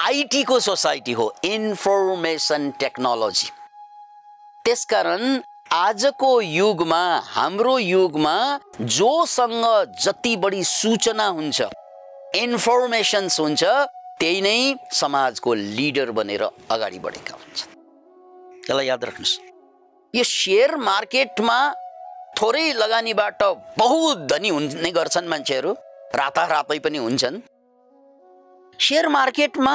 आइटीको 0.00 0.58
सोसाइटी 0.60 1.12
हो 1.12 1.32
इन्फर्मेसन 1.44 2.70
टेक्नोलोजी। 2.80 3.48
त्यसकारण 4.64 5.40
आजको 5.72 6.40
युगमा 6.40 7.02
हाम्रो 7.26 7.78
युगमा 7.78 8.34
जोसँग 8.80 9.64
जति 10.02 10.36
बढी 10.36 10.64
सूचना 10.64 11.26
हुन्छ 11.28 11.62
इन्फर्मेसन्स 12.36 13.40
हुन्छ 13.40 13.62
त्यही 14.20 14.40
नै 14.40 14.74
समाजको 14.92 15.54
लिडर 15.54 16.10
बनेर 16.10 16.42
अगाडि 16.70 16.98
बढेका 16.98 17.36
हुन्छ 18.62 18.70
यसलाई 18.70 18.86
याद 18.86 19.04
राख्नुहोस् 19.04 19.40
यो 20.14 20.24
सेयर 20.24 20.76
मार्केटमा 20.76 21.58
थोरै 22.38 22.72
लगानीबाट 22.72 23.42
बहुत 23.78 24.18
धनी 24.32 24.48
हुने 24.48 24.90
गर्छन् 24.90 25.28
मान्छेहरू 25.28 25.72
रातारातै 26.14 26.78
पनि 26.78 26.98
हुन्छन्। 26.98 27.40
सेयर 28.80 29.08
मार्केटमा 29.08 29.74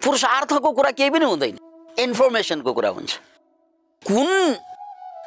पुरुषार्थको 0.00 0.72
कुरा 0.72 0.90
केही 0.90 1.10
पनि 1.10 1.24
हुँदैन 1.24 1.58
इन्फर्मेसनको 1.98 2.72
कुरा 2.72 2.88
हुन्छ। 2.88 3.12
कुन 4.02 4.28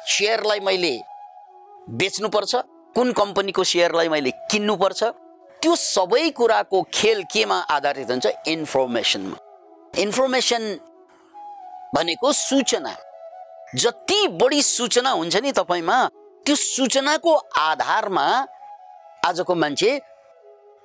सेयरलाई 0.08 0.60
मैले 0.60 0.94
बेच्नुपर्छ 1.90 2.54
कुन 2.94 3.12
कम्पनीको 3.12 3.64
सेयरलाई 3.64 4.08
मैले 4.08 4.30
किन्नुपर्छ 4.50 5.02
त्यो 5.62 5.74
सबै 5.76 6.30
कुराको 6.30 6.82
खेल 6.92 7.22
केमा 7.32 7.58
आधारित 7.70 8.10
हुन्छ 8.10 8.26
इन्फर्मेसनमा। 8.48 9.36
इन्फर्मेसन 9.98 10.62
भनेको 11.94 12.32
सूचना। 12.32 12.96
जति 13.74 14.26
बढी 14.28 14.62
सूचना 14.62 15.10
हुन्छ 15.10 15.36
नि 15.36 15.52
तपाईँमा 15.52 15.96
त्यो 16.46 16.54
सूचनाको 16.56 17.34
आधारमा 17.58 18.26
आजको 19.26 19.54
मान्छे 19.54 20.00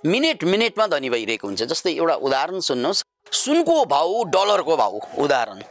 मिनेट 0.05 0.43
मिनेटमा 0.43 0.87
धनी 0.87 1.09
भइरहेको 1.09 1.47
हुन्छ। 1.47 1.63
जस्तै 1.63 1.91
एउटा 1.91 2.15
उदाहरण 2.15 2.59
सुन्नुहोस्। 2.59 3.03
सुनको 3.33 3.85
भाउ 3.85 4.23
डलरको 4.23 4.77
भाउ 4.77 4.99
उदाहरण। 5.17 5.61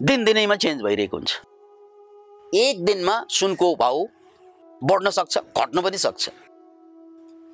दिनदिनैमा 0.00 0.56
चेन्ज 0.56 0.82
भइरहेको 0.82 1.16
हुन्छ। 1.16 1.32
एक 2.54 2.84
दिनमा 2.84 3.24
सुनको 3.30 3.74
भाउ 3.76 4.06
बढ्न 4.84 5.10
सक्छ 5.10 5.38
घट्न 5.38 5.82
पनि 5.82 5.98
सक्छ। 5.98 6.28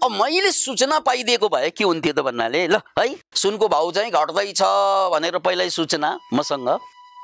अब 0.05 0.11
मैले 0.13 0.51
सूचना 0.53 0.99
पाइदिएको 1.01 1.49
भए 1.49 1.69
के 1.71 1.85
हुन्थ्यो 1.85 2.13
त 2.13 2.21
भन्नाले 2.21 2.67
ल 2.69 2.77
है 2.99 3.05
सुनको 3.33 3.69
भाउ 3.69 3.93
चाहिँ 3.97 4.11
घट्दैछ 4.13 4.61
भनेर 5.13 5.39
पहिल्यै 5.41 5.71
सूचना 5.71 6.11
मसँग 6.29 6.69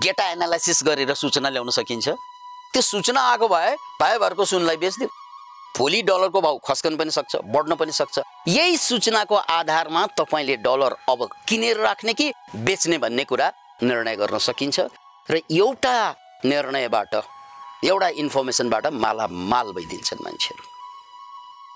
डेटा 0.01 0.25
एनालाइसिस 0.31 0.81
गरेर 0.89 1.13
सूचना 1.15 1.49
ल्याउन 1.53 1.71
सकिन्छ। 1.77 2.09
त्यो 2.73 2.83
सूचना 2.83 3.21
आएको 3.21 3.49
भए 3.49 3.77
भाइ 4.01 4.19
भरको 4.19 4.45
सुनलाई 4.45 4.77
बेचिदियो। 4.81 5.09
भोलि 5.77 6.03
डलरको 6.09 6.41
भाउ 6.41 6.57
खस्कन 6.65 6.97
पनि 6.97 7.11
सक्छ 7.11 7.37
बढ्न 7.53 7.77
पनि 7.77 7.93
सक्छ। 7.93 8.19
यही 8.49 8.77
सूचनाको 8.79 9.37
आधारमा 9.37 10.07
तपाईँले 10.17 10.57
डलर 10.65 10.97
अब 11.05 11.29
किनेर 11.49 11.77
राख्ने 11.85 12.13
कि 12.17 12.33
बेच्ने 12.65 12.99
भन्ने 12.99 13.25
कुरा 13.29 13.53
निर्णय 13.85 14.17
गर्न 14.17 14.39
सकिन्छ। 14.41 14.81
र 15.29 15.41
एउटा 15.53 15.97
निर्णयबाट 16.49 17.15
एउटा 17.85 18.09
इन्फर्मेसनबाट 18.25 18.87
मालामाल 19.05 19.73
भइदिन्छन् 19.77 20.25
मान्छेहरू। 20.25 20.80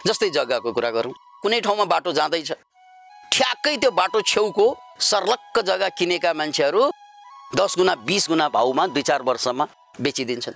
जस्तै 0.06 0.28
जग्गाको 0.30 0.72
कुरा 0.72 0.90
गरौँ। 0.90 1.12
कुनै 1.42 1.60
ठाउँमा 1.60 1.84
बाटो 1.84 2.12
जाँदैछ। 2.12 2.52
ठ्याक्कै 3.32 3.76
त्यो 3.76 3.90
बाटो 3.90 4.20
छेउको 4.22 4.66
सर्लक्क 5.00 5.58
जग्गा 5.60 5.88
किनेका 5.98 6.32
मान्छेहरू 6.32 6.82
दस 7.56 7.74
गुणा 7.78 7.94
बिस 8.04 8.28
गुणा 8.28 8.48
भाउमा 8.48 8.86
दुई 8.86 9.02
चार 9.02 9.22
वर्षमा 9.22 9.64
बेचिदिन्छन्। 10.00 10.54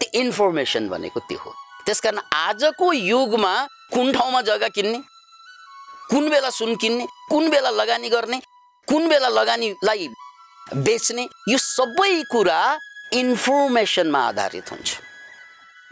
त्यो 0.00 0.20
इन्फर्मेसन 0.20 0.88
भनेको 0.88 1.20
त्यो 1.28 1.38
हो। 1.38 1.50
त्यस 1.86 2.00
कारण 2.00 2.18
आजको 2.32 2.92
युगमा 2.92 3.54
कुन 3.92 4.12
ठाउँमा 4.12 4.40
जग्गा 4.42 4.68
किन्ने 4.76 4.98
कुन 6.10 6.28
बेला 6.30 6.50
सुन 6.50 6.74
किन्ने 6.76 7.06
कुन 7.30 7.50
बेला 7.50 7.70
लगानी 7.70 8.08
गर्ने 8.08 8.38
कुन 8.88 9.08
बेला 9.08 9.28
लगानीलाई 9.28 10.08
बेच्ने 10.76 11.22
यो 11.48 11.58
सबै 11.58 12.22
कुरा 12.32 12.58
इन्फर्मेसनमा 13.12 14.20
आधारित 14.28 14.70
हुन्छ। 14.72 14.88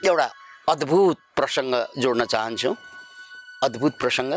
एउटा 0.06 0.28
अद्भुत 0.68 1.18
प्रसङ्ग 1.36 1.74
जोड्न 1.98 2.24
चाहन्छु। 2.24 2.70
अद्भुत 3.62 3.98
प्रसङ्ग। 3.98 4.32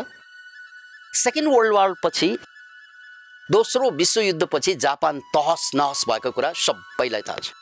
सेकेन्ड 1.14 1.50
वर्ल्ड 1.54 1.74
वार 1.74 1.94
पछि 2.04 2.30
दोस्रो 3.52 3.90
विश्वयुद्धपछि 3.92 4.74
जापान 4.76 5.20
तहस 5.36 5.72
नहस 5.76 6.04
भएको 6.10 6.32
कुरा 6.32 6.52
सबैलाई 6.58 7.22
थाहा 7.22 7.40
छ। 7.40 7.54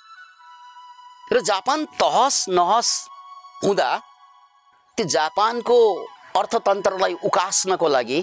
र 1.34 1.42
जापान 1.42 1.86
तहस 2.00 2.46
नहस 2.50 2.90
हुँदा 3.64 3.90
त्यो 4.98 5.06
जापानको 5.08 5.78
अर्थतन्त्रलाई 6.36 7.14
उकास्नको 7.28 7.88
लागि 7.88 8.20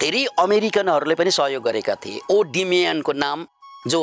धेरै 0.00 0.24
अमेरिकनहरूले 0.38 1.14
पनि 1.14 1.30
सहयोग 1.30 1.64
गरेका 1.64 1.94
थिए। 2.04 2.20
ओ 2.30 2.42
डिमियनको 2.52 3.12
नाम 3.12 3.46
जो 3.88 4.00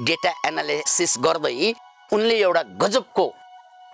डेटा 0.00 0.32
एनालिसिस 0.48 1.14
गर्दै 1.20 1.74
उनले 2.12 2.36
एउटा 2.40 2.62
गजबको 2.82 3.26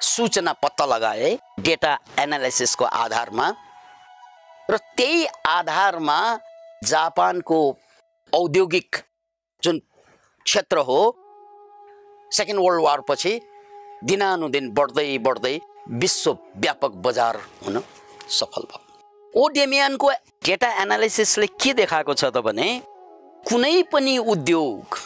सूचना 0.00 0.53
पत्ता 0.62 0.87
लगाए 0.87 1.31
डेटा 1.61 1.93
एनालाइसिसको 2.21 2.85
आधारमा। 2.85 3.47
र 4.69 4.76
त्यही 4.97 5.26
आधारमा 5.47 6.19
जापानको 6.83 7.59
औद्योगिक 8.33 8.97
जुन 9.62 9.79
क्षेत्र 10.47 10.79
हो 10.88 10.99
सेकेन्ड 12.31 12.61
वर्ल्ड 12.61 12.83
वार 12.85 13.00
पछि 13.09 13.41
दिनानुदिन 14.05 14.71
बढ्दै 14.75 15.19
बढ्दै 15.26 15.59
विश्वव्यापक 16.03 16.93
बजार 17.05 17.37
हुन 17.65 17.83
सफल 18.31 18.62
भयो। 18.62 18.85
ओडेमियनको 19.35 20.11
डेटा 20.45 20.71
एनालाइसिसले 20.83 21.47
के 21.47 21.73
देखाएको 21.75 22.15
छ 22.15 22.25
त 22.26 22.43
भने 22.47 22.69
कुनै 23.49 23.83
पनि 23.93 24.17
उद्योग 24.33 24.99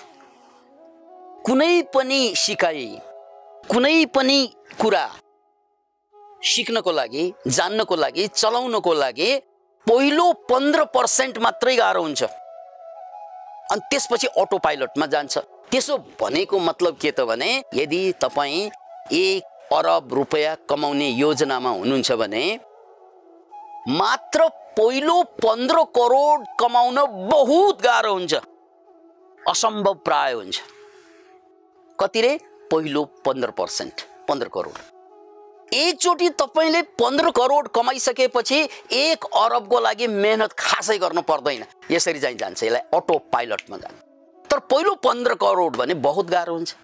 कुनै 1.46 1.72
पनि 1.94 2.20
सिकाइ 2.36 2.86
कुनै 3.70 4.04
पनि 4.14 4.38
कुरा 4.80 5.04
सिक्नको 6.42 6.92
लागि 6.92 7.24
जान्नको 7.56 7.96
लागि 7.96 8.26
चलाउनको 8.34 8.92
लागि 8.94 9.30
पहिलो 9.86 10.26
पन्ध्र 10.50 10.84
पर्सेन्ट 10.94 11.38
मात्रै 11.38 11.74
गाह्रो 11.76 12.02
हुन्छ। 12.02 12.22
अनि 13.72 13.82
त्यसपछि 13.90 14.26
अटो 14.42 14.58
पाइलटमा 14.58 15.06
जान्छ। 15.06 15.38
त्यसो 15.70 15.98
भनेको 16.20 16.58
मतलब 16.58 16.98
के 16.98 17.10
त 17.10 17.28
भने 17.30 17.50
यदि 17.74 18.02
तपाईँ 18.18 18.70
एक 19.14 19.72
अरब 19.72 20.14
रुपियाँ 20.14 20.56
कमाउने 20.68 21.08
योजनामा 21.22 21.70
हुनुहुन्छ 21.70 22.12
भने 22.22 22.44
मात्र 23.88 24.48
पहिलो 24.78 25.22
पन्ध्र 25.38 25.84
करोड 25.96 26.46
कमाउन 26.60 26.98
बहुत 27.30 27.82
गाह्रो 27.82 28.12
हुन्छ। 28.12 28.34
असम्भव 29.48 29.94
प्राय 30.06 30.32
हुन्छ। 30.32 30.60
कति 31.98 32.20
रे? 32.22 32.38
पहिलो 32.70 33.04
पन्ध्र 33.24 33.50
पर्सेन्ट 33.50 34.00
पन्ध्र 34.28 34.48
करोड। 34.48 34.78
एकचोटि 35.74 36.28
तपाईँले 36.30 36.82
पन्ध्र 36.98 37.30
करोड 37.30 37.68
कमाइसकेपछि 37.68 38.58
एक 38.92 39.24
अरबको 39.36 39.80
लागि 39.80 40.06
मेहनत 40.06 40.52
खासै 40.58 40.98
गर्नु 40.98 41.22
पर्दैन। 41.22 41.64
यसरी 41.90 42.20
चाहिँ 42.20 42.36
जान्छ 42.36 42.62
यसलाई 42.62 42.82
अटो 42.94 43.18
पाइलटमा 43.32 43.76
जान्छ। 43.76 44.48
तर 44.50 44.58
पहिलो 44.70 44.94
पन्ध्र 45.04 45.34
करोड 45.34 45.76
भने 45.76 45.94
बहुत 46.06 46.30
गाह्रो 46.30 46.54
हुन्छ। 46.54 46.74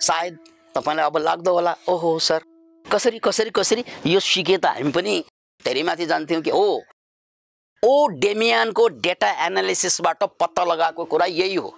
सायद 0.00 0.38
तपाईँलाई 0.74 1.06
अब 1.06 1.16
लाग्दो 1.18 1.52
होला। 1.52 1.76
ओहो 1.88 2.18
सर 2.18 2.40
कसरी 2.86 3.18
कसरी 3.18 3.50
कसरी? 3.50 3.84
यो 4.06 4.20
सिके 4.20 4.56
त 4.56 4.66
हामी 4.66 4.92
पनि 4.92 5.24
धेरै 5.64 5.82
माथि 5.82 6.06
जान्थ्यौँ 6.06 6.42
कि 6.42 6.50
ओ 6.50 6.80
ओ 7.82 8.06
डेमियानको 8.18 8.88
डेटा 9.00 9.30
एनालिसिसबाट 9.46 10.22
पत्ता 10.40 10.64
लगाएको 10.64 11.04
कुरा 11.04 11.26
यही 11.26 11.54
हो। 11.54 11.74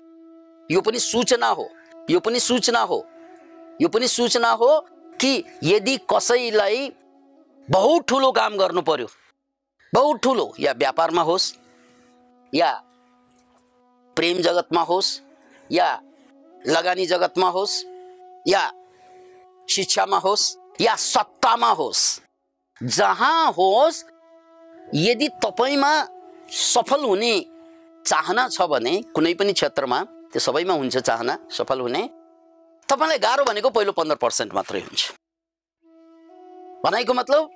यो 0.70 0.80
पनि 0.80 0.98
सूचना 1.00 1.48
हो। 1.48 1.68
यो 2.10 2.20
पनि 2.20 2.40
सूचना 2.40 2.80
हो। 2.80 3.06
यो 3.82 3.88
पनि 3.88 4.08
सूचना 4.08 4.50
हो 4.50 4.86
कि 5.20 5.44
यदि 5.62 5.96
कसैलाई 5.96 6.92
बहुत 7.70 8.08
ठुलो 8.08 8.32
काम 8.32 8.56
गर्नु 8.56 8.82
पर्यो 8.82 9.06
बहुत 9.94 10.16
ठुलो 10.16 10.54
या 10.60 10.72
व्यापारमा 10.72 11.22
होस् 11.22 11.52
या 12.54 12.72
प्रेम 14.16 14.38
जगतमा 14.38 14.80
होस् 14.80 15.20
या 15.72 16.02
लगानी 16.66 17.06
जगतमा 17.06 17.48
होस् 17.48 17.84
या 18.48 18.72
शिक्षामा 19.68 20.18
होस् 20.18 20.56
या 20.80 20.94
सत्तामा 20.96 21.70
होस् 21.70 22.20
जहाँ 22.82 23.52
होस् 23.52 24.04
यदि 24.94 25.28
तपाईँमा 25.28 25.92
सफल 26.50 27.04
हुने 27.04 27.46
चाहना 28.06 28.48
छ 28.48 28.62
भने 28.62 29.02
कुनै 29.02 29.34
पनि 29.34 29.52
क्षेत्रमा 29.52 30.06
त्यो 30.32 30.40
सबैमा 30.40 30.74
हुन्छ 30.74 30.98
चाहना 30.98 31.38
सफल 31.50 31.80
हुने। 31.80 32.02
तपाईँलाई 32.88 33.18
गाह्रो 33.18 33.44
भनेको 33.44 33.70
पहिलो 33.70 33.92
पन्ध्र 33.92 34.16
पर्सेन्ट 34.16 34.54
मात्रै 34.54 34.80
हुन्छ। 34.80 35.02
भनाइको 36.84 37.12
मतलब 37.14 37.50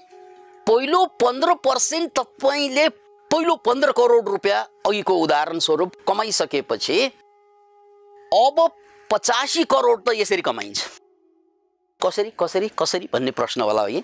पहिलो 0.67 1.05
पन्ध्र 1.21 1.55
पर्सेन्ट 1.65 2.11
तपाईँले 2.19 2.89
पहिलो 3.31 3.55
पन्ध्र 3.67 3.93
करोड 3.93 4.29
रुपियाँ 4.29 4.63
अघिको 4.87 5.15
उदाहरण 5.19 5.59
स्वरूप 5.59 5.93
कमाइसकेपछि 6.09 6.99
अब 8.33 8.57
पचासी 9.11 9.65
करोड 9.65 10.03
त 10.05 10.15
यसरी 10.17 10.43
कमाइन्छ। 10.43 10.81
कसरी 12.01 12.33
कसरी 12.41 12.69
कसरी 12.79 13.09
भन्ने 13.13 13.31
प्रश्न 13.31 13.61
होला 13.61 13.83
है। 13.85 14.03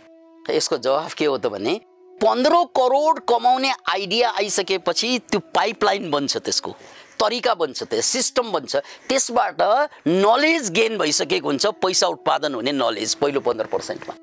यसको 0.50 0.76
जवाफ 0.78 1.14
के 1.14 1.25
हो 1.25 1.37
त 1.38 1.46
भने 1.48 1.75
पन्ध्र 2.20 2.64
करोड 2.76 3.20
कमाउने 3.28 3.70
आइडिया 3.90 4.30
आइसकेपछि 4.38 5.18
त्यो 5.30 5.40
पाइपलाइन 5.54 6.10
बन्छ 6.10 6.37
त्यसको। 6.38 6.75
तरिका 7.20 7.54
बन्छ 7.54 7.82
त्यो 7.82 8.02
सिस्टम 8.02 8.52
बन्छ। 8.52 8.76
त्यसबाट 9.08 9.60
नलेज 10.06 10.70
गेन 10.70 10.98
भइसकेको 10.98 11.48
हुन्छ 11.48 11.66
पैसा 11.82 12.06
उत्पादन 12.06 12.54
हुने 12.54 12.72
नलेज 12.72 13.14
पहिलो 13.14 13.40
पन्ध्र 13.40 13.66
पर्सेन्टमा। 13.66 14.14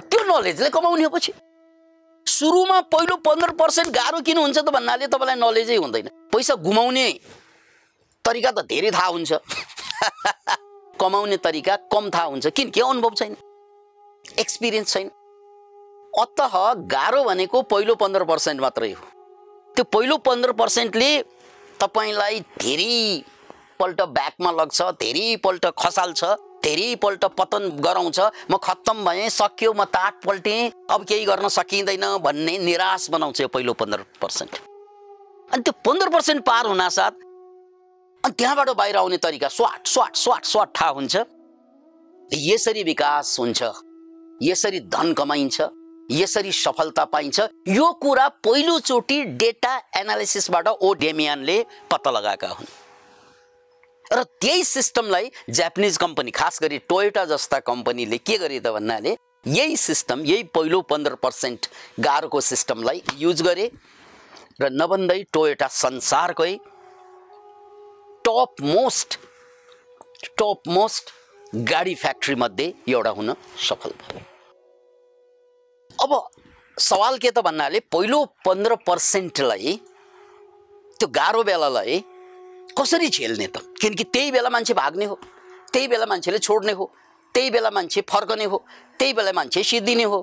त्यो 0.00 0.20
नलेजले 0.28 0.68
कमाउने 0.70 1.04
हो 1.04 1.10
पछि। 1.10 1.32
सुरुमा 2.26 2.80
पहिलो 2.80 3.16
पन्ध्र 3.16 3.50
पर्सेन्ट 3.52 3.88
गाह्रो 3.90 4.20
किन 4.20 4.38
हुन्छ 4.38 4.58
त 4.58 4.68
भन्नाले 4.70 5.06
तपाईँलाई 5.06 5.36
नलेजै 5.36 5.76
हुँदैन। 5.76 6.08
पैसा 6.32 6.54
गुमाउने 6.54 7.06
तरिका 8.24 8.50
त 8.50 8.66
धेरै 8.66 8.90
थाहा 8.90 9.06
हुन्छ। 9.06 9.32
कमाउने 11.00 11.36
तरिका 11.36 11.76
कम 11.92 12.10
थाहा 12.10 12.24
हुन्छ 12.24 12.46
किन 12.46 12.70
के 12.70 12.80
अनुभव 12.80 13.14
छैन। 13.16 13.36
एक्सपिरियन्स 14.38 14.92
छैन। 14.92 15.08
अत 16.18 16.40
गाह्रो 16.92 17.24
भनेको 17.24 17.62
पहिलो 17.62 17.94
पन्ध्र 17.94 18.24
पर्सेन्ट 18.24 18.60
मात्रै 18.60 18.90
हो। 18.92 19.04
त्यो 19.76 19.84
पहिलो 19.84 20.16
पन्ध्र 20.18 20.52
पर्सेन्टले 20.52 21.10
तपाईँलाई 21.80 22.40
धेरैपल्ट 22.60 24.00
ब्याकमा 24.12 24.50
लग्छ 24.52 24.82
धेरैपल्ट 25.00 25.66
खसाल्छ 25.78 26.24
धेरैपल्ट 26.64 27.24
पतन 27.38 27.68
गराउँछ। 27.80 28.20
म 28.50 28.56
खत्तम 28.56 29.04
भएँ 29.04 29.28
सक्यो 29.30 29.72
म 29.72 29.84
ताट 29.88 30.24
पल्टेँ। 30.24 30.70
अब 30.90 31.04
केही 31.08 31.24
गर्न 31.24 31.48
सकिँदैन 31.48 32.04
भन्ने 32.22 32.58
निराश 32.58 33.08
बनाउँछ 33.10 33.40
यो 33.40 33.48
पहिलो 33.48 33.72
पन्ध्र 33.72 34.04
पर्सेन्ट। 34.20 34.58
अनि 35.50 35.62
त्यो 35.62 35.72
पन्ध्र 35.86 36.08
पर्सेन्ट 36.10 36.44
पार 36.44 36.66
हुनासाथ 36.66 37.10
अनि 38.24 38.34
त्यहाँबाट 38.38 38.70
बाहिर 38.76 38.96
आउने 38.96 39.16
तरिका 39.16 39.48
स्वाट 39.48 39.86
स्वाट 39.86 40.16
स्वाट 40.16 40.44
स्वाट 40.44 40.68
थाहा 40.76 40.90
हुन्छ। 40.90 41.16
यसरी 42.30 42.82
विकास 42.84 43.36
हुन्छ। 43.40 43.62
यसरी 44.42 44.80
धन 44.92 45.12
कमाइन्छ। 45.14 45.60
यसरी 46.10 46.52
सफलता 46.54 47.04
पाइन्छ। 47.06 47.40
यो 47.68 47.92
कुरा 48.02 48.28
पहिलोचोटि 48.44 49.22
डेटा 49.36 49.76
एनालिसिसबाट 49.96 50.68
ओ 50.68 50.92
डेमियानले 51.00 51.56
पत्ता 51.90 52.10
लगाएका 52.10 52.48
हुन्। 52.50 52.70
र 54.10 54.22
त्यही 54.40 54.64
सिस्टमलाई 54.64 55.30
जापानिज 55.50 55.96
कम्पनी 55.96 56.30
खास 56.32 56.58
गरी 56.62 56.78
टोयोटा 56.88 57.24
जस्ता 57.26 57.58
कम्पनीले 57.62 58.18
के 58.20 58.38
गरे 58.38 58.58
त 58.60 58.72
भन्नाले 58.72 59.16
यही 59.48 59.76
सिस्टम 59.78 60.24
यही 60.26 60.42
पहिलो 60.54 60.80
पन्ध्र 60.84 61.14
पर्सेन्ट 61.22 61.66
गाह्रोको 62.00 62.40
सिस्टमलाई 62.42 63.02
युज 63.18 63.42
गरे 63.42 63.70
र 64.60 64.68
नभन्दै 64.72 65.22
टोयोटा 65.32 65.68
संसारकै 65.74 66.56
टप 68.24 68.62
मोस्ट 68.62 69.18
टप 70.38 70.68
मोस्ट 70.68 71.12
गाडी 71.70 71.94
फ्याक्ट्री 71.94 72.34
मध्ये 72.34 72.72
एउटा 72.88 73.10
हुन 73.10 73.34
सफल 73.68 73.90
भयो। 74.02 74.29
अब 76.02 76.12
सवाल 76.78 77.16
के 77.18 77.30
त 77.30 77.38
भन्नाले 77.44 77.80
पहिलो 77.92 78.24
पन्ध्र 78.44 78.76
पर्सेन्टलाई 78.86 79.76
त्यो 81.00 81.08
गाह्रो 81.08 81.42
बेलालाई 81.44 81.98
कसरी 82.78 83.08
झेल्ने 83.08 83.46
त? 83.46 83.56
किनकि 83.80 84.04
त्यही 84.04 84.30
बेला 84.32 84.48
मान्छे 84.50 84.74
भाग्ने 84.74 85.04
हो 85.04 85.18
त्यही 85.72 85.88
बेला 85.88 86.06
मान्छेले 86.06 86.38
छोड्ने 86.38 86.72
हो 86.72 86.84
त्यही 87.34 87.50
बेला 87.50 87.70
मान्छे 87.70 88.00
फर्कने 88.08 88.44
हो 88.44 88.58
त्यही 88.98 89.12
बेला 89.12 89.32
मान्छे 89.32 89.62
सिद्धिने 89.62 90.04
हो। 90.04 90.20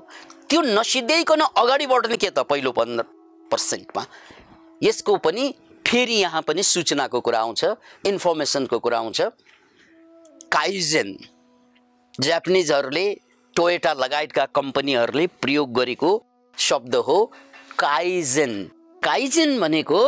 त्यो 0.50 0.62
नसिद्ध्याइकन 0.62 1.42
अगाडि 1.42 1.86
बढ्ने 1.86 2.18
के 2.18 2.30
त 2.30 2.40
पहिलो 2.50 2.72
पन्ध्र 2.72 3.04
पर्सेन्टमा? 3.52 4.04
यसको 4.84 5.18
पनि 5.18 5.54
फेरि 5.88 6.16
यहाँ 6.16 6.42
पनि 6.42 6.64
सूचनाको 6.64 7.20
कुरा 7.22 7.40
आउँछ 7.40 7.64
इन्फर्मेसनको 8.06 8.80
कुरा 8.80 8.98
आउँछ। 8.98 9.22
काइजेन 10.52 11.18
जापानिजहरूले 12.20 13.06
टोयोटा 13.58 13.94
लगायतका 13.94 14.46
कम्पनीहरूले 14.56 15.26
प्रयोग 15.42 15.72
गरेको 15.74 16.10
शब्द 16.58 16.96
हो 17.08 17.18
काइजेन। 17.80 18.54
काइजेन 19.04 19.60
भनेको 19.60 20.02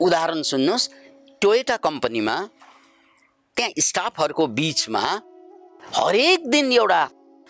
उदाहरण 0.00 0.40
सुन्नुहोस् 0.42 0.88
टोयोटा 1.42 1.76
कम्पनीमा 1.86 2.36
त्यहाँ 3.56 3.82
स्टाफहरूको 3.88 4.46
बिचमा 4.56 5.04
हरेक 5.96 6.48
दिन 6.48 6.72
एउटा 6.72 7.02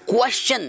क्वेसन 0.07 0.63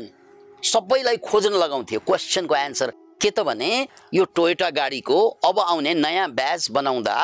सबैलाई 0.64 1.18
खोज्न 1.26 1.54
लगाउँथ्यो। 1.58 2.00
क्वेसनको 2.06 2.56
एन्सर 2.56 2.94
के 3.22 3.30
त 3.32 3.50
भने 3.50 3.72
यो 4.14 4.24
टोयोटा 4.38 4.70
गाडीको 4.70 5.18
अब 5.50 5.60
आउने 5.60 5.94
नयाँ 5.98 6.30
ब्याज 6.32 6.70
बनाउँदा 6.72 7.18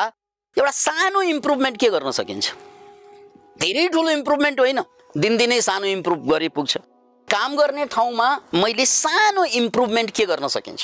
एउटा 0.56 0.70
सानो 0.82 1.22
इम्प्रुभमेन्ट 1.30 1.76
के 1.78 1.88
गर्न 1.94 2.10
सकिन्छ? 2.10 2.46
धेरै 3.60 3.88
ठुलो 3.88 4.10
इम्प्रुभमेन्ट 4.10 4.60
होइन। 4.60 4.82
दिनदिनै 5.16 5.60
सानो 5.62 5.86
इम्प्रुभ 5.88 6.30
गरे 6.30 6.48
पुग्छ 6.50 6.78
काम 7.30 7.56
गर्ने 7.56 7.84
ठाउँमा 7.86 8.28
मैले 8.54 8.86
सानो 8.86 9.44
इम्प्रुभमेन्ट 9.44 10.10
के 10.10 10.24
गर्न 10.26 10.48
सकिन्छ? 10.48 10.82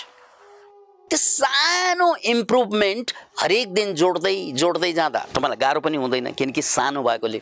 त्यो 1.11 1.19
सानो 1.19 2.15
इम्प्रुभमेन्ट 2.25 3.13
हरेक 3.41 3.73
दिन 3.75 3.95
जोड्दै 3.95 4.35
जोड्दै 4.55 4.93
जाँदा 4.93 5.21
तपाईँलाई 5.35 5.57
गाह्रो 5.57 5.81
पनि 5.81 5.97
हुँदैन 5.97 6.33
किनकि 6.39 6.63
सानो 6.63 7.03
भएकोले। 7.03 7.41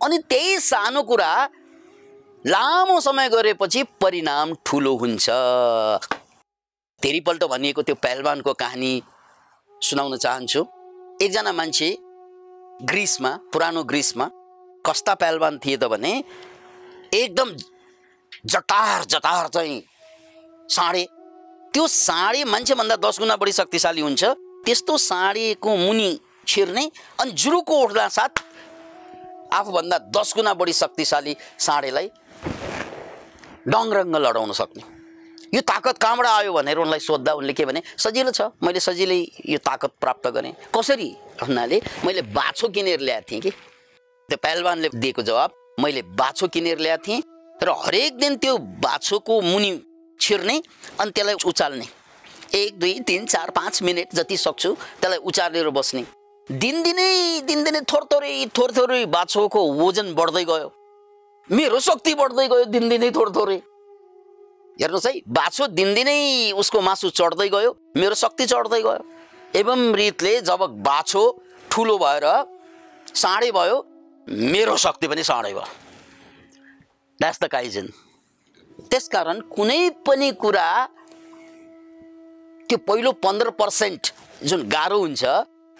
अनि 0.00 0.18
त्यही 0.28 0.58
सानो 0.60 1.02
कुरा 1.02 1.32
लामो 2.44 3.00
समय 3.00 3.28
गरेपछि 3.28 3.82
परिणाम 4.00 4.54
ठुलो 4.66 4.94
हुन्छ। 4.96 5.26
धेरैपल्ट 7.02 7.44
भनिएको 7.44 7.82
त्यो 7.82 7.94
पहलवानको 8.04 8.52
कहानी 8.52 8.92
सुनाउन 9.80 10.16
चाहन्छु। 10.16 10.60
एकजना 11.22 11.52
मान्छे 11.52 11.88
ग्रिसमा 12.90 13.30
पुरानो 13.52 13.82
ग्रिसमा 13.84 14.30
कस्ता 14.86 15.14
पहलवान 15.14 15.58
थिए 15.64 15.76
त 15.76 15.84
भने 15.88 16.12
एकदम 17.14 17.48
जटार 18.44 19.04
जटार 19.04 19.48
चाहिँ 19.48 19.82
साँडे। 20.68 21.04
त्यो 21.74 21.86
साँडे 21.86 22.44
मान्छेभन्दा 22.44 22.96
दस 22.96 23.18
गुणा 23.18 23.36
बढी 23.36 23.52
शक्तिशाली 23.52 24.00
हुन्छ। 24.00 24.24
त्यस्तो 24.64 24.96
साँडेको 24.98 25.76
मुनि 25.76 26.18
छिर्ने 26.46 26.84
अनि 27.20 27.30
जुरुको 27.32 27.80
उठ्दा 27.82 28.08
साथ 28.08 28.42
आफूभन्दा 29.54 29.98
दस 30.16 30.32
गुणा 30.36 30.54
बढी 30.54 30.72
शक्तिशाली 30.72 31.36
साँडेलाई 31.58 32.08
डङरङ्ग 33.68 34.16
लडाउन 34.16 34.52
सक्ने। 34.52 34.82
यो 35.54 35.60
ताकत 35.60 35.98
कहाँबाट 35.98 36.26
आयो 36.26 36.52
भनेर 36.52 36.78
उनलाई 36.78 37.00
सोद्धा 37.00 37.32
उनले 37.32 37.52
के 37.52 37.64
भने 37.64 37.82
सजिलो 37.96 38.30
छ। 38.30 38.50
मैले 38.62 38.80
सजिलै 38.80 39.20
यो 39.48 39.58
ताकत 39.58 39.92
प्राप्त 40.00 40.26
गरेँ। 40.28 40.52
कसरी 40.74 41.10
भन्नाले 41.40 41.80
मैले 42.04 42.22
बाछो 42.34 42.68
किनेर 42.68 43.00
ल्याएको 43.00 43.30
थिएँ 43.30 43.40
कि? 43.40 43.50
त्यो 43.50 44.36
पहलवानले 44.36 44.88
दिएको 44.94 45.22
जवाब 45.22 45.50
मैले 45.80 46.02
बाछो 46.02 46.48
किनेर 46.48 46.78
ल्याएको 46.78 47.04
थिएँ। 47.06 47.22
र 47.64 47.74
हरेक 47.78 48.18
दिन 48.18 48.36
त्यो 48.36 48.56
बाछोको 48.84 49.40
मुनि 49.42 49.72
छिर्ने 50.20 50.56
अनि 51.00 51.10
त्यसलाई 51.10 51.36
उचाल्ने। 51.46 51.86
एक 52.54 52.78
दुई 52.78 52.98
तिन 53.06 53.26
चार 53.26 53.50
पाँच 53.50 53.82
मिनट 53.82 54.14
जति 54.14 54.36
सक्छु 54.36 54.72
त्यसलाई 55.00 55.18
उचालेर 55.24 55.68
बस्ने। 55.70 56.04
दिनदिनै 56.48 57.40
दिनदिनै 57.42 57.80
थोरै 57.90 58.34
थोरै 58.56 58.72
थोरै 58.76 59.04
बाछोको 59.08 59.60
वजन 59.74 60.12
बढ्दै 60.14 60.44
गयो। 60.44 60.68
मेरो 61.50 61.80
शक्ति 61.80 62.14
बढ्दै 62.14 62.46
गयो 62.48 62.64
दिनदिनै 62.74 63.10
थोरै 63.10 63.56
हेर्नुहोस् 64.78 65.06
है 65.06 65.12
बाछो 65.30 65.66
दिनदिनै 65.78 66.18
उसको 66.60 66.80
मासु 66.80 67.10
चढ्दै 67.10 67.48
गयो 67.48 67.70
मेरो 67.96 68.14
शक्ति 68.14 68.46
चढ्दै 68.46 68.80
गयो। 68.82 69.02
एवं 69.54 69.80
रितले 69.94 70.32
जब 70.42 70.60
बाछो 70.82 71.22
ठुलो 71.70 71.96
भएर 71.98 72.26
साँडे 73.14 73.50
भयो 73.52 73.76
मेरो 74.52 74.76
शक्ति 74.84 75.08
पनि 75.08 75.24
साँडे 75.24 75.52
भयो। 75.54 75.83
द्याट्स 77.20 77.38
द 77.42 77.46
काइजन 77.50 77.86
त्यसकारण 78.90 79.40
कुनै 79.50 79.88
पनि 80.06 80.30
कुरा 80.40 80.68
त्यो 82.68 82.78
पहिलो 82.88 83.12
पन्ध्र 83.24 83.50
पर्सेन्ट 83.58 84.12
जुन 84.44 84.62
गाह्रो 84.68 84.98
हुन्छ 84.98 85.24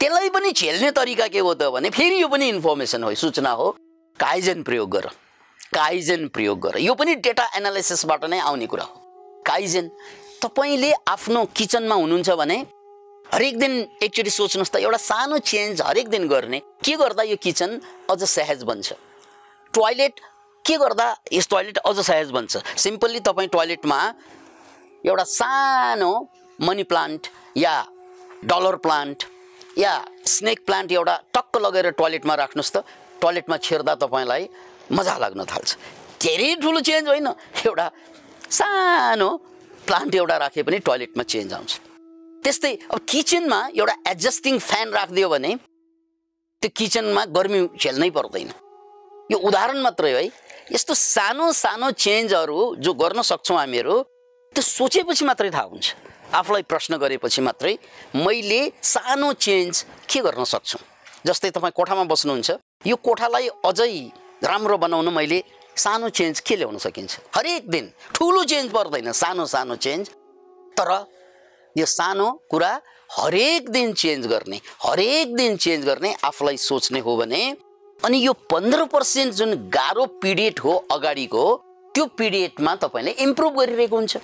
त्यसलाई 0.00 0.28
पनि 0.30 0.50
झेल्ने 0.52 0.90
तरिका 0.98 1.26
के 1.28 1.38
हो 1.38 1.54
त 1.54 1.70
भने 1.74 1.90
फेरि 1.90 2.20
यो 2.20 2.28
पनि 2.28 2.48
इन्फर्मेसन 2.48 3.02
हो 3.04 3.14
सूचना 3.22 3.50
हो 3.60 3.70
काइजन 4.18 4.62
प्रयोग 4.62 4.90
गर 4.90 5.06
काइजेन 5.74 6.28
प्रयोग 6.28 6.60
गर 6.66 6.78
यो 6.80 6.94
पनि 6.94 7.14
डेटा 7.26 7.48
एनालिसिसबाट 7.56 8.24
नै 8.30 8.38
आउने 8.42 8.66
कुरा 8.66 8.84
हो 8.84 9.42
काइजेन 9.46 9.88
तपाईँले 10.42 10.92
आफ्नो 11.08 11.44
किचनमा 11.56 11.94
हुनुहुन्छ 11.94 12.30
भने 12.40 12.58
हरेक 13.32 13.58
दिन 13.58 13.74
एकचोटि 14.02 14.30
सोच्नुहोस् 14.30 14.72
त 14.72 14.84
एउटा 14.84 15.00
सानो 15.02 15.38
चेन्ज 15.50 15.82
हरेक 15.82 16.08
दिन 16.08 16.28
गर्ने 16.28 16.60
के 16.84 16.94
गर्दा 17.02 17.22
यो 17.24 17.36
किचन 17.42 17.80
अझ 18.10 18.20
सहज 18.28 18.62
बन्छ 18.70 18.92
टोयलेट 19.74 20.20
के 20.66 20.76
गर्दा 20.78 21.06
यस 21.32 21.48
टोयलेट 21.48 21.78
अझ 21.78 21.98
सहज 22.00 22.30
बन्छ? 22.30 22.56
सिम्पल्ली 22.76 23.20
तपाईँ 23.20 23.48
टोयलेटमा 23.52 23.98
एउटा 25.04 25.24
सानो 25.28 26.12
मनी 26.58 26.82
प्लान्ट 26.88 27.26
या 27.56 27.74
डलर 28.44 28.76
प्लान्ट 28.80 29.24
या 29.78 29.92
स्नेक 30.26 30.64
प्लान्ट 30.66 30.92
एउटा 30.92 31.16
टक्क 31.34 31.56
लगेर 31.60 31.90
टोयलेटमा 32.00 32.34
राख्नुहोस् 32.34 32.72
त। 32.72 32.84
टोयलेटमा 33.20 33.56
छिर्दा 33.56 33.94
तपाईँलाई 34.00 34.48
मजा 34.92 35.16
लाग्न 35.18 35.44
थाल्छ। 35.44 35.70
धेरै 36.22 36.54
ठुलो 36.62 36.80
चेन्ज 36.80 37.08
होइन। 37.08 37.28
एउटा 37.66 37.86
सानो 38.50 39.28
प्लान्ट 39.86 40.14
एउटा 40.14 40.36
राखे 40.44 40.62
पनि 40.62 40.78
टोयलेटमा 40.80 41.22
चेन्ज 41.22 41.52
आउँछ। 41.52 41.72
त्यस्तै 42.44 42.72
अब 42.92 42.98
किचनमा 43.08 43.60
एउटा 43.76 43.94
एडजस्टिङ 44.10 44.58
फ्यान 44.60 44.88
राखिदियो 44.92 45.28
भने 45.28 45.52
त्यो 46.62 46.70
किचनमा 46.76 47.24
गर्मी 47.36 47.60
झेल्नै 47.76 48.10
पर्दैन। 48.16 48.50
यो 49.32 49.38
उदाहरण 49.38 49.78
मात्रै 49.80 50.12
है। 50.12 50.24
यस्तो 50.72 50.94
सानो 50.94 51.52
सानो 51.52 51.90
चेन्जहरू 51.90 52.58
जो 52.80 52.92
गर्न 52.94 53.22
सक्छौँ 53.22 53.56
हामीहरू 53.58 53.94
त्यो 54.54 54.62
सोचेपछि 54.62 55.24
मात्रै 55.24 55.50
थाहा 55.50 55.68
हुन्छ। 55.68 55.86
आफूलाई 56.32 56.62
प्रश्न 56.62 56.96
गरेपछि 56.96 57.40
मात्रै 57.44 57.76
मैले 58.16 58.60
सानो 58.82 59.32
चेन्ज 59.36 59.84
के 60.08 60.20
गर्न 60.20 60.44
सक्छु? 60.44 60.78
जस्तै 61.26 61.50
तपाईँ 61.50 61.72
कोठामा 61.76 62.04
बस्नुहुन्छ 62.08 62.50
यो 62.86 62.96
कोठालाई 62.96 63.48
अझै 63.64 63.92
राम्रो 64.42 64.76
बनाउन 64.78 65.08
मैले 65.12 65.42
सानो 65.76 66.08
चेन्ज 66.08 66.40
के 66.40 66.56
ल्याउन 66.56 66.78
सकिन्छ? 66.78 67.12
हरेक 67.36 67.68
दिन 67.68 67.84
ठुलो 68.14 68.44
चेन्ज 68.44 68.72
पर्दैन 68.72 69.12
सानो 69.12 69.44
सानो 69.46 69.76
चेन्ज। 69.76 70.04
तर 70.76 70.90
यो 71.76 71.86
सानो 71.86 72.26
कुरा 72.50 72.72
हरेक 73.12 73.68
दिन 73.70 73.92
चेन्ज 73.92 74.26
गर्ने 74.26 74.58
हरेक 74.82 75.34
दिन 75.36 75.56
चेन्ज 75.56 75.84
गर्ने 75.84 76.14
आफूलाई 76.24 76.56
सोच्ने 76.56 77.00
हो 77.00 77.16
भने 77.16 77.42
अनि 78.00 78.18
यो 78.18 78.32
पन्ध्र 78.50 78.84
पर्सेन्ट 78.84 79.34
जुन 79.34 79.54
गाह्रो 79.70 80.06
पिरियड 80.22 80.58
हो 80.58 80.72
अगाडिको 80.92 81.44
त्यो 81.94 82.04
पिरियडमा 82.18 82.74
तपाईँले 82.74 83.10
इम्प्रुभ 83.24 83.58
गरिरहेको 83.58 83.96
हुन्छ। 83.96 84.16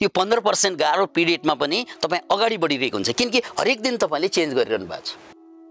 यो 0.00 0.08
पन्ध्र 0.08 0.40
पर्सेन्ट 0.40 0.78
गाह्रो 0.78 1.06
पिरियडमा 1.06 1.54
पनि 1.54 1.84
तपाईँ 2.02 2.22
अगाडि 2.30 2.56
बढिरहेको 2.56 2.96
हुन्छ 2.96 3.10
किनकि 3.10 3.42
हरेक 3.58 3.80
दिन 3.82 3.96
तपाईँले 3.96 4.28
चेन्ज 4.28 4.54
गरिरहनु 4.54 4.86
भएको 4.86 5.04
छ। 5.04 5.14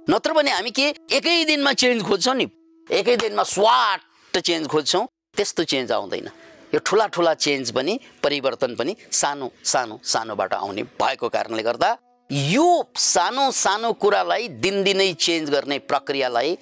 नत्र 0.09 0.33
भने 0.33 0.51
हामी 0.51 0.71
के 0.71 0.87
एकै 1.11 1.43
दिनमा 1.45 1.73
चेन्ज 1.73 2.03
खोज्छौँ 2.03 2.35
नि। 2.35 2.47
एकै 2.89 3.15
दिनमा 3.17 3.43
स्वाट 3.43 4.37
चेन्ज 4.37 4.67
खोज्छौँ 4.67 5.05
त्यस्तो 5.35 5.63
चेन्ज 5.63 5.91
आउँदैन। 5.91 6.27
यो 6.73 6.79
ठुला 6.85 7.05
ठुला 7.07 7.33
चेन्ज 7.33 7.71
पनि 7.71 7.99
परिवर्तन 8.23 8.75
पनि 8.75 8.95
सानो 9.11 9.51
सानो 9.63 9.99
सानोबाट 10.03 10.53
आउने 10.53 10.83
भएको 11.01 11.29
कारणले 11.29 11.63
गर्दा 11.63 11.89
यो 12.31 12.91
सानो 12.97 13.49
सानो 13.51 13.91
कुरालाई 13.93 14.47
दिनदिनै 14.57 15.13
चेन्ज 15.13 15.49
गर्ने 15.49 15.77
प्रक्रियालाई 15.79 16.55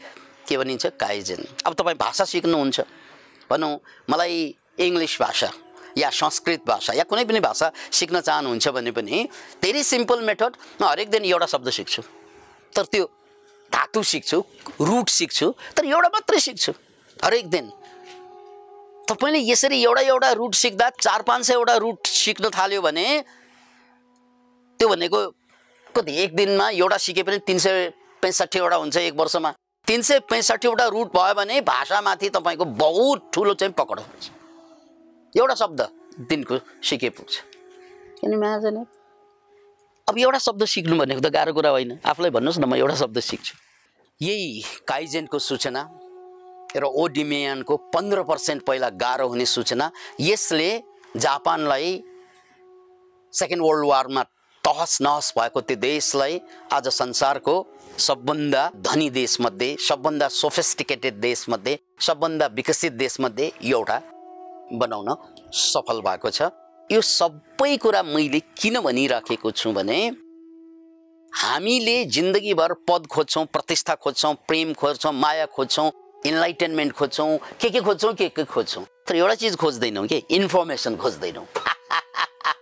के 0.47 0.57
भनिन्छ 0.57 0.85
काइजेन। 0.99 1.45
अब 1.65 1.73
तपाईँ 1.73 1.97
भाषा 1.97 2.25
सिक्नुहुन्छ 2.25 2.79
भनौँ 3.49 3.79
मलाई 4.09 4.55
इङ्ग्लिस 4.79 5.17
भाषा 5.21 5.49
या 5.97 6.09
संस्कृत 6.11 6.63
भाषा 6.67 6.93
या 6.93 7.03
कुनै 7.07 7.23
पनि 7.25 7.39
भाषा 7.39 7.71
सिक्न 7.91 8.19
चाहनुहुन्छ 8.21 8.67
भने 8.75 8.91
पनि 8.91 9.27
धेरै 9.63 9.83
सिम्पल 9.83 10.21
मेथड 10.27 10.51
म 10.81 10.83
हरेक 10.83 11.09
दिन 11.09 11.25
एउटा 11.25 11.45
शब्द 11.47 11.69
सिक्छु। 11.69 12.01
तर 12.75 12.83
त्यो 12.91 13.05
धातु 13.71 14.03
सिक्छु 14.03 14.43
रुट 14.81 15.09
सिक्छु 15.09 15.47
तर 15.77 15.85
एउटा 15.85 16.09
मात्रै 16.11 16.39
सिक्छु 16.39 16.71
हरेक 17.23 17.47
दिन। 17.49 17.71
तपाईँले 19.07 19.39
यसरी 19.47 19.79
एउटा 19.79 20.01
एउटा 20.11 20.31
रुट 20.35 20.53
सिक्दा 20.55 20.89
चार 20.99 21.21
पाँच 21.23 21.45
सयवटा 21.47 21.75
रुट 21.79 22.07
सिक्न 22.07 22.49
थाल्यो 22.51 22.81
भने 22.81 23.05
त्यो 24.79 24.89
भनेको 24.89 25.19
कति 25.95 26.15
एक 26.23 26.35
दिनमा 26.35 26.69
एउटा 26.71 26.97
सिके 26.97 27.23
पनि 27.23 27.37
तिन 27.47 27.57
सय 27.59 27.91
पैँसठीवटा 28.21 28.75
हुन्छ 28.75 28.97
एक 28.97 29.15
वर्षमा। 29.15 29.51
तिन 29.87 30.01
सय 30.01 30.19
पैँसठीवटा 30.29 30.85
रुट 30.87 31.07
भयो 31.15 31.33
भने 31.33 31.61
भाषामाथि 31.61 32.29
तपाईँको 32.29 32.65
बहुत 32.65 33.29
ठुलो 33.33 33.53
चाहिँ 33.53 33.73
पकड 33.73 33.99
हुन्छ। 33.99 34.29
एउटा 35.35 35.55
शब्द 35.55 35.81
दिनको 36.29 36.59
सिके 36.81 37.09
पुग्छ। 37.09 37.33
किन 38.19 38.85
अब 40.07 40.17
एउटा 40.19 40.39
शब्द 40.39 40.65
सिक्नु 40.65 40.97
भनेको 40.97 41.21
त 41.21 41.31
गाह्रो 41.31 41.53
कुरा 41.53 41.69
होइन। 41.69 41.99
आफूलाई 42.05 42.31
भन्नुहोस् 42.31 42.59
न 42.59 42.65
म 42.65 42.75
एउटा 42.75 42.95
शब्द 42.95 43.19
सिक्छु। 43.19 43.53
यही 44.21 44.63
काइजेनको 44.87 45.39
सूचना 45.39 45.81
र 46.75 46.83
ओडिमियानको 46.83 47.77
पन्ध्र 47.93 48.23
पर्सेन्ट 48.23 48.65
पहिला 48.65 48.89
गाह्रो 48.89 49.27
हुने 49.27 49.45
सूचना 49.45 49.91
यसले 50.19 50.69
जापानलाई 51.17 52.03
सेकेन्ड 53.33 53.63
वर्ल्ड 53.63 53.85
वारमा 53.87 54.23
तहस 54.65 54.97
नहस 55.01 55.33
भएको 55.37 55.61
त्यो 55.61 55.75
देशलाई 55.77 56.39
आज 56.73 56.87
संसारको 56.87 57.55
सबभन्दा 57.99 58.61
धनी 58.85 59.09
देशमध्ये 59.09 59.75
सबभन्दा 59.87 60.27
सोफिस्टिकेटेड 60.31 61.19
देशमध्ये 61.21 61.77
सबभन्दा 61.99 62.45
विकसित 62.55 62.93
देशमध्ये 62.93 63.51
एउटा 63.63 63.99
बनाउन 64.79 65.09
सफल 65.53 65.99
भएको 66.01 66.29
छ। 66.29 66.47
यो 66.89 67.01
सबै 67.01 67.75
कुरा 67.77 68.03
मैले 68.03 68.39
किन 68.55 68.79
भनिराखेको 68.79 69.51
छु 69.51 69.71
भने 69.71 69.99
हामीले 71.31 71.97
जिन्दगीभर 72.15 72.73
पद 72.87 73.07
खोज्छौँ 73.11 73.45
प्रतिष्ठा 73.53 73.95
खोज्छौँ 73.95 74.33
प्रेम 74.47 74.73
खोज्छौँ 74.79 75.13
माया 75.13 75.45
खोज्छौँ 75.55 75.91
इन्लाइटेनमेन्ट 76.25 76.93
खोज्छौँ 76.93 77.37
के 77.61 77.69
के 77.69 77.81
खोज्छौँ 77.81 78.13
के 78.13 78.29
के 78.29 78.43
खोज्छौँ। 78.45 78.85
तर 79.07 79.15
एउटा 79.15 79.35
चिज 79.35 79.55
खोज्दैनौँ 79.57 80.07
कि? 80.07 80.23
इन्फर्मेसन 80.31 80.95
खोज्दैनौँ। 80.97 81.45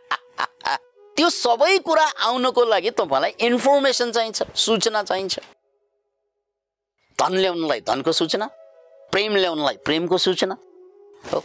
त्यो 1.18 1.30
सबै 1.30 1.78
कुरा 1.86 2.06
आउनको 2.28 2.64
लागि 2.66 2.90
तपाईँलाई 3.00 3.32
इन्फर्मेसन 3.48 4.12
चाहिन्छ 4.12 4.44
सूचना 4.56 5.04
चाहिन्छ। 5.04 5.40
धन 7.20 7.34
ल्याउनलाई 7.38 7.80
धनको 7.88 8.12
सूचना 8.12 8.46
प्रेम 9.12 9.36
ल्याउनलाई 9.36 9.78
प्रेमको 9.86 10.18
सूचना 10.18 10.56
हो। 11.34 11.44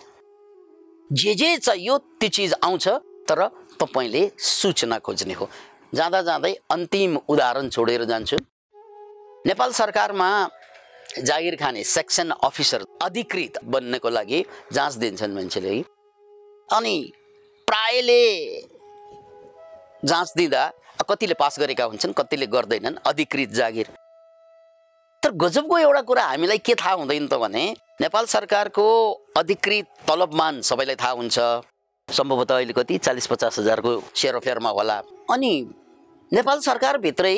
जे 1.10 1.34
जे 1.34 1.56
चाहियो 1.58 1.98
त्यो 1.98 2.28
चिज 2.28 2.54
आउँछ 2.64 2.88
तर 3.28 3.40
तपाईँले 3.80 4.22
सूचना 4.38 4.98
खोज्ने 4.98 5.34
हो। 5.34 5.48
जाँदा 5.94 6.20
जाँदै 6.22 6.52
अन्तिम 6.70 7.16
उदाहरण 7.28 7.68
छोडेर 7.68 8.04
जान्छु। 8.04 8.36
नेपाल 9.46 9.72
सरकारमा 9.72 10.28
जागिर 11.18 11.56
खाने 11.56 11.82
सेक्सन 11.84 12.30
अफिसर 12.44 12.84
अधिकृत 13.02 13.58
बन्नको 13.64 14.08
लागि 14.10 14.44
जाँच 14.72 14.94
दिन्छन् 14.96 15.34
मान्छेले। 15.34 15.74
अनि 16.68 16.96
प्रायले 17.68 18.22
जाँच 20.06 20.32
दिँदा 20.36 20.64
कतिले 21.08 21.34
पास 21.34 21.58
गरेका 21.60 21.84
हुन्छन् 21.84 22.12
कतिले 22.12 22.46
गर्दैनन् 22.46 22.96
अधिकृत 23.06 23.50
जागिर। 23.52 23.86
तर 25.22 25.30
गजबको 25.34 25.78
एउटा 25.78 26.00
कुरा 26.02 26.24
हामीलाई 26.24 26.58
के 26.58 26.74
थाहा 26.74 26.94
हुँदैन 26.94 27.26
त 27.28 27.34
भने 27.34 27.64
नेपाल 28.00 28.24
सरकारको 28.26 28.86
अधिकृत 29.36 29.86
तलबमान 30.06 30.60
सबैलाई 30.62 30.96
थाहा 30.96 31.10
हुन्छ। 31.10 31.38
सम्भवतः 32.08 32.54
अहिले 32.54 32.72
कति? 32.72 32.98
चालिस 32.98 33.26
पचास 33.26 33.58
हजारको 33.58 33.92
सेरोफेयरमा 34.14 34.70
होला। 34.70 34.98
अनि 35.30 35.52
नेपाल 36.32 36.60
सरकारभित्रै 36.60 37.36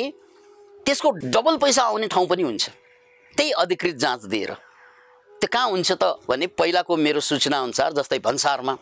त्यसको 0.85 1.09
डबल 1.33 1.57
पैसा 1.57 1.83
आउने 1.83 2.07
ठाउँ 2.07 2.27
पनि 2.27 2.43
हुन्छ। 2.43 2.69
त्यही 3.37 3.51
अधिकृत 3.65 3.95
जाँच 3.95 4.21
दिएर। 4.29 4.53
त्यो 5.41 5.49
कहाँ 5.53 5.69
हुन्छ 5.69 5.91
त 5.91 6.03
भने 6.29 6.47
पहिलाको 6.53 6.95
मेरो 6.97 7.19
सूचना 7.19 7.57
अनुसार 7.61 7.93
जस्तै 7.97 8.19
भन्सारमा 8.19 8.77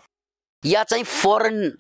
या 0.64 0.84
चाहिँ 0.84 1.04
फरेन 1.04 1.72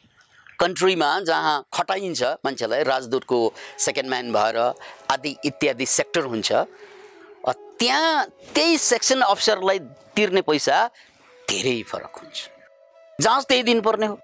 कन्ट्रीमा 0.60 1.10
जहाँ 1.28 1.56
खटाइन्छ 1.74 2.24
मान्छेलाई 2.46 2.84
राजदूतको 2.84 3.39
सेकेन्ड 3.80 4.10
म्यान 4.10 4.32
भएर 4.34 4.58
आदि 5.12 5.36
इत्यादि 5.46 5.86
सेक्टर 5.86 6.24
हुन्छ 6.34 6.52
त्यहाँ 7.80 8.26
त्यही 8.56 8.78
सेक्सन 8.78 9.22
अफिसरलाई 9.22 9.80
तिर्ने 10.17 10.41
पैसा 10.41 10.78
धेरै 11.50 11.82
फरक 11.89 12.15
हुन्छ। 12.17 12.38
जाँच 13.22 13.46
त्यही 13.46 13.63
दिनुपर्ने 13.63 14.06
हो। 14.06 14.17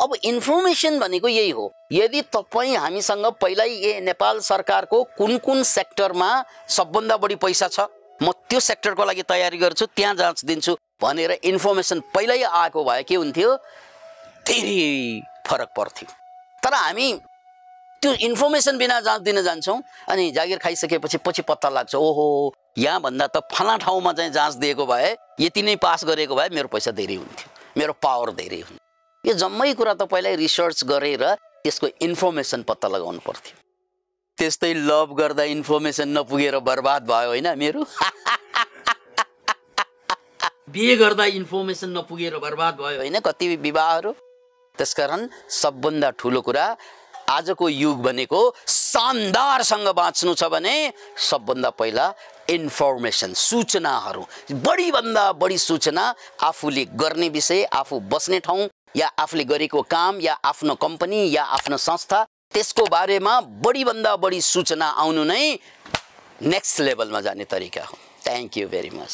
अब 0.00 0.14
इन्फर्मेसन 0.24 0.98
भनेको 0.98 1.28
यही 1.28 1.50
हो। 1.50 1.64
यदि 1.92 2.22
तपाईँ 2.30 2.76
हामीसँग 2.76 3.26
पहिल्यै 3.42 3.66
ए 3.66 4.00
नेपाल 4.00 4.38
सरकारको 4.46 5.02
कुन 5.18 5.38
कुन 5.38 5.62
सेक्टरमा 5.62 6.30
सबभन्दा 6.70 7.16
बढी 7.16 7.34
पैसा 7.42 7.68
छ 7.68 7.90
म 8.22 8.30
त्यो 8.46 8.60
सेक्टरको 8.60 9.04
लागि 9.04 9.22
तयारी 9.26 9.58
गर्छु 9.58 9.86
त्यहाँ 9.96 10.14
जाँच 10.14 10.44
दिन्छु 10.44 10.76
भनेर 11.02 11.32
इन्फर्मेसन 11.42 12.00
पहिल्यै 12.14 12.42
आएको 12.42 12.84
भए 12.84 13.02
के 13.02 13.14
हुन्थ्यो? 13.14 13.58
धेरै 14.46 15.20
फरक 15.46 15.68
पर्थ्यो। 15.76 16.08
तर 16.62 16.74
हामी 16.74 17.12
त्यो 18.02 18.12
इन्फर्मेसन 18.28 18.78
बिना 18.78 19.00
जाँच 19.00 19.20
दिन 19.22 19.42
जान्छौँ 19.42 19.82
अनि 20.08 20.30
जागिर 20.30 20.58
खाइसकेपछि 20.58 21.18
पछि 21.18 21.42
पत्ता 21.42 21.68
लाग्छ 21.68 21.94
ओहो 21.94 22.54
यहाँभन्दा 22.78 23.26
त 23.26 23.36
फला 23.52 23.76
ठाउँमा 23.76 24.12
चाहिँ 24.12 24.30
जाँच 24.32 24.54
दिएको 24.54 24.86
भए 24.86 25.16
यति 25.40 25.62
नै 25.62 25.76
पास 25.76 26.04
गरेको 26.04 26.34
भए 26.34 26.48
मेरो 26.52 26.68
पैसा 26.68 26.90
धेरै 26.90 27.14
हुन्थ्यो 27.14 27.48
मेरो 27.78 27.92
पावर 28.02 28.30
धेरै 28.32 28.60
हुन्थ्यो। 28.60 28.80
यो 29.24 29.34
जम्मै 29.34 29.72
कुरा 29.74 29.94
त 29.94 30.02
पहिल्यै 30.06 30.36
रिसर्च 30.36 30.84
गरेर 30.84 31.24
त्यसको 31.64 31.86
इन्फर्मेसन 32.00 32.62
पत्ता 32.62 32.88
लगाउनु 32.88 33.20
पर्थ्यो। 33.26 33.54
त्यस्तै 34.38 34.72
लभ 34.74 35.08
गर्दा 35.18 35.44
इन्फर्मेसन 35.56 36.08
नपुगेर 36.18 36.58
बर्बाद 36.60 37.02
भयो 37.08 37.28
होइन 37.28 37.48
मेरो? 37.58 37.82
बिहे 40.68 40.94
गर्दा 40.96 41.24
इन्फर्मेसन 41.40 41.90
नपुगेर 41.96 42.36
बर्बाद 42.38 42.74
भयो 42.76 42.98
होइन? 43.00 43.16
कति 43.20 43.56
विवाहहरू? 43.56 44.12
त्यसकारण 44.78 45.28
सबभन्दा 45.62 46.10
ठुलो 46.18 46.40
कुरा 46.40 46.66
आजको 47.30 47.68
युग 47.68 48.02
भनेको 48.02 48.40
शानदारसँग 48.68 49.88
बाँच्नु 49.96 50.34
छ 50.34 50.44
भने 50.52 50.74
सबभन्दा 51.20 51.70
पहिला 51.78 52.12
इन्फर्मेसन 52.50 53.32
सूचनाहरू। 53.34 54.22
बढीभन्दा 54.66 55.24
बढी 55.34 55.58
सूचना 55.58 56.04
आफूले 56.42 56.84
गर्ने 56.94 57.28
विषय 57.28 57.64
आफू 57.74 58.00
बस्ने 58.12 58.38
ठाउँ 58.40 58.68
या 58.96 59.10
आफूले 59.18 59.44
गरेको 59.44 59.82
काम 59.90 60.20
या 60.20 60.38
आफ्नो 60.44 60.74
कम्पनी 60.84 61.20
या 61.34 61.44
आफ्नो 61.58 61.76
संस्था 61.78 62.24
त्यसको 62.54 62.84
बारेमा 62.90 63.40
बढीभन्दा 63.64 64.14
बढी 64.16 64.40
सूचना 64.42 64.86
आउनु 65.02 65.24
नै 65.24 65.58
नेक्स्ट 66.42 66.80
लेभलमा 66.80 67.20
जाने 67.20 67.44
तरिका 67.50 67.84
हो। 67.84 67.98
Thank 68.24 68.56
you 68.56 68.68
very 68.68 68.90
much 68.90 69.12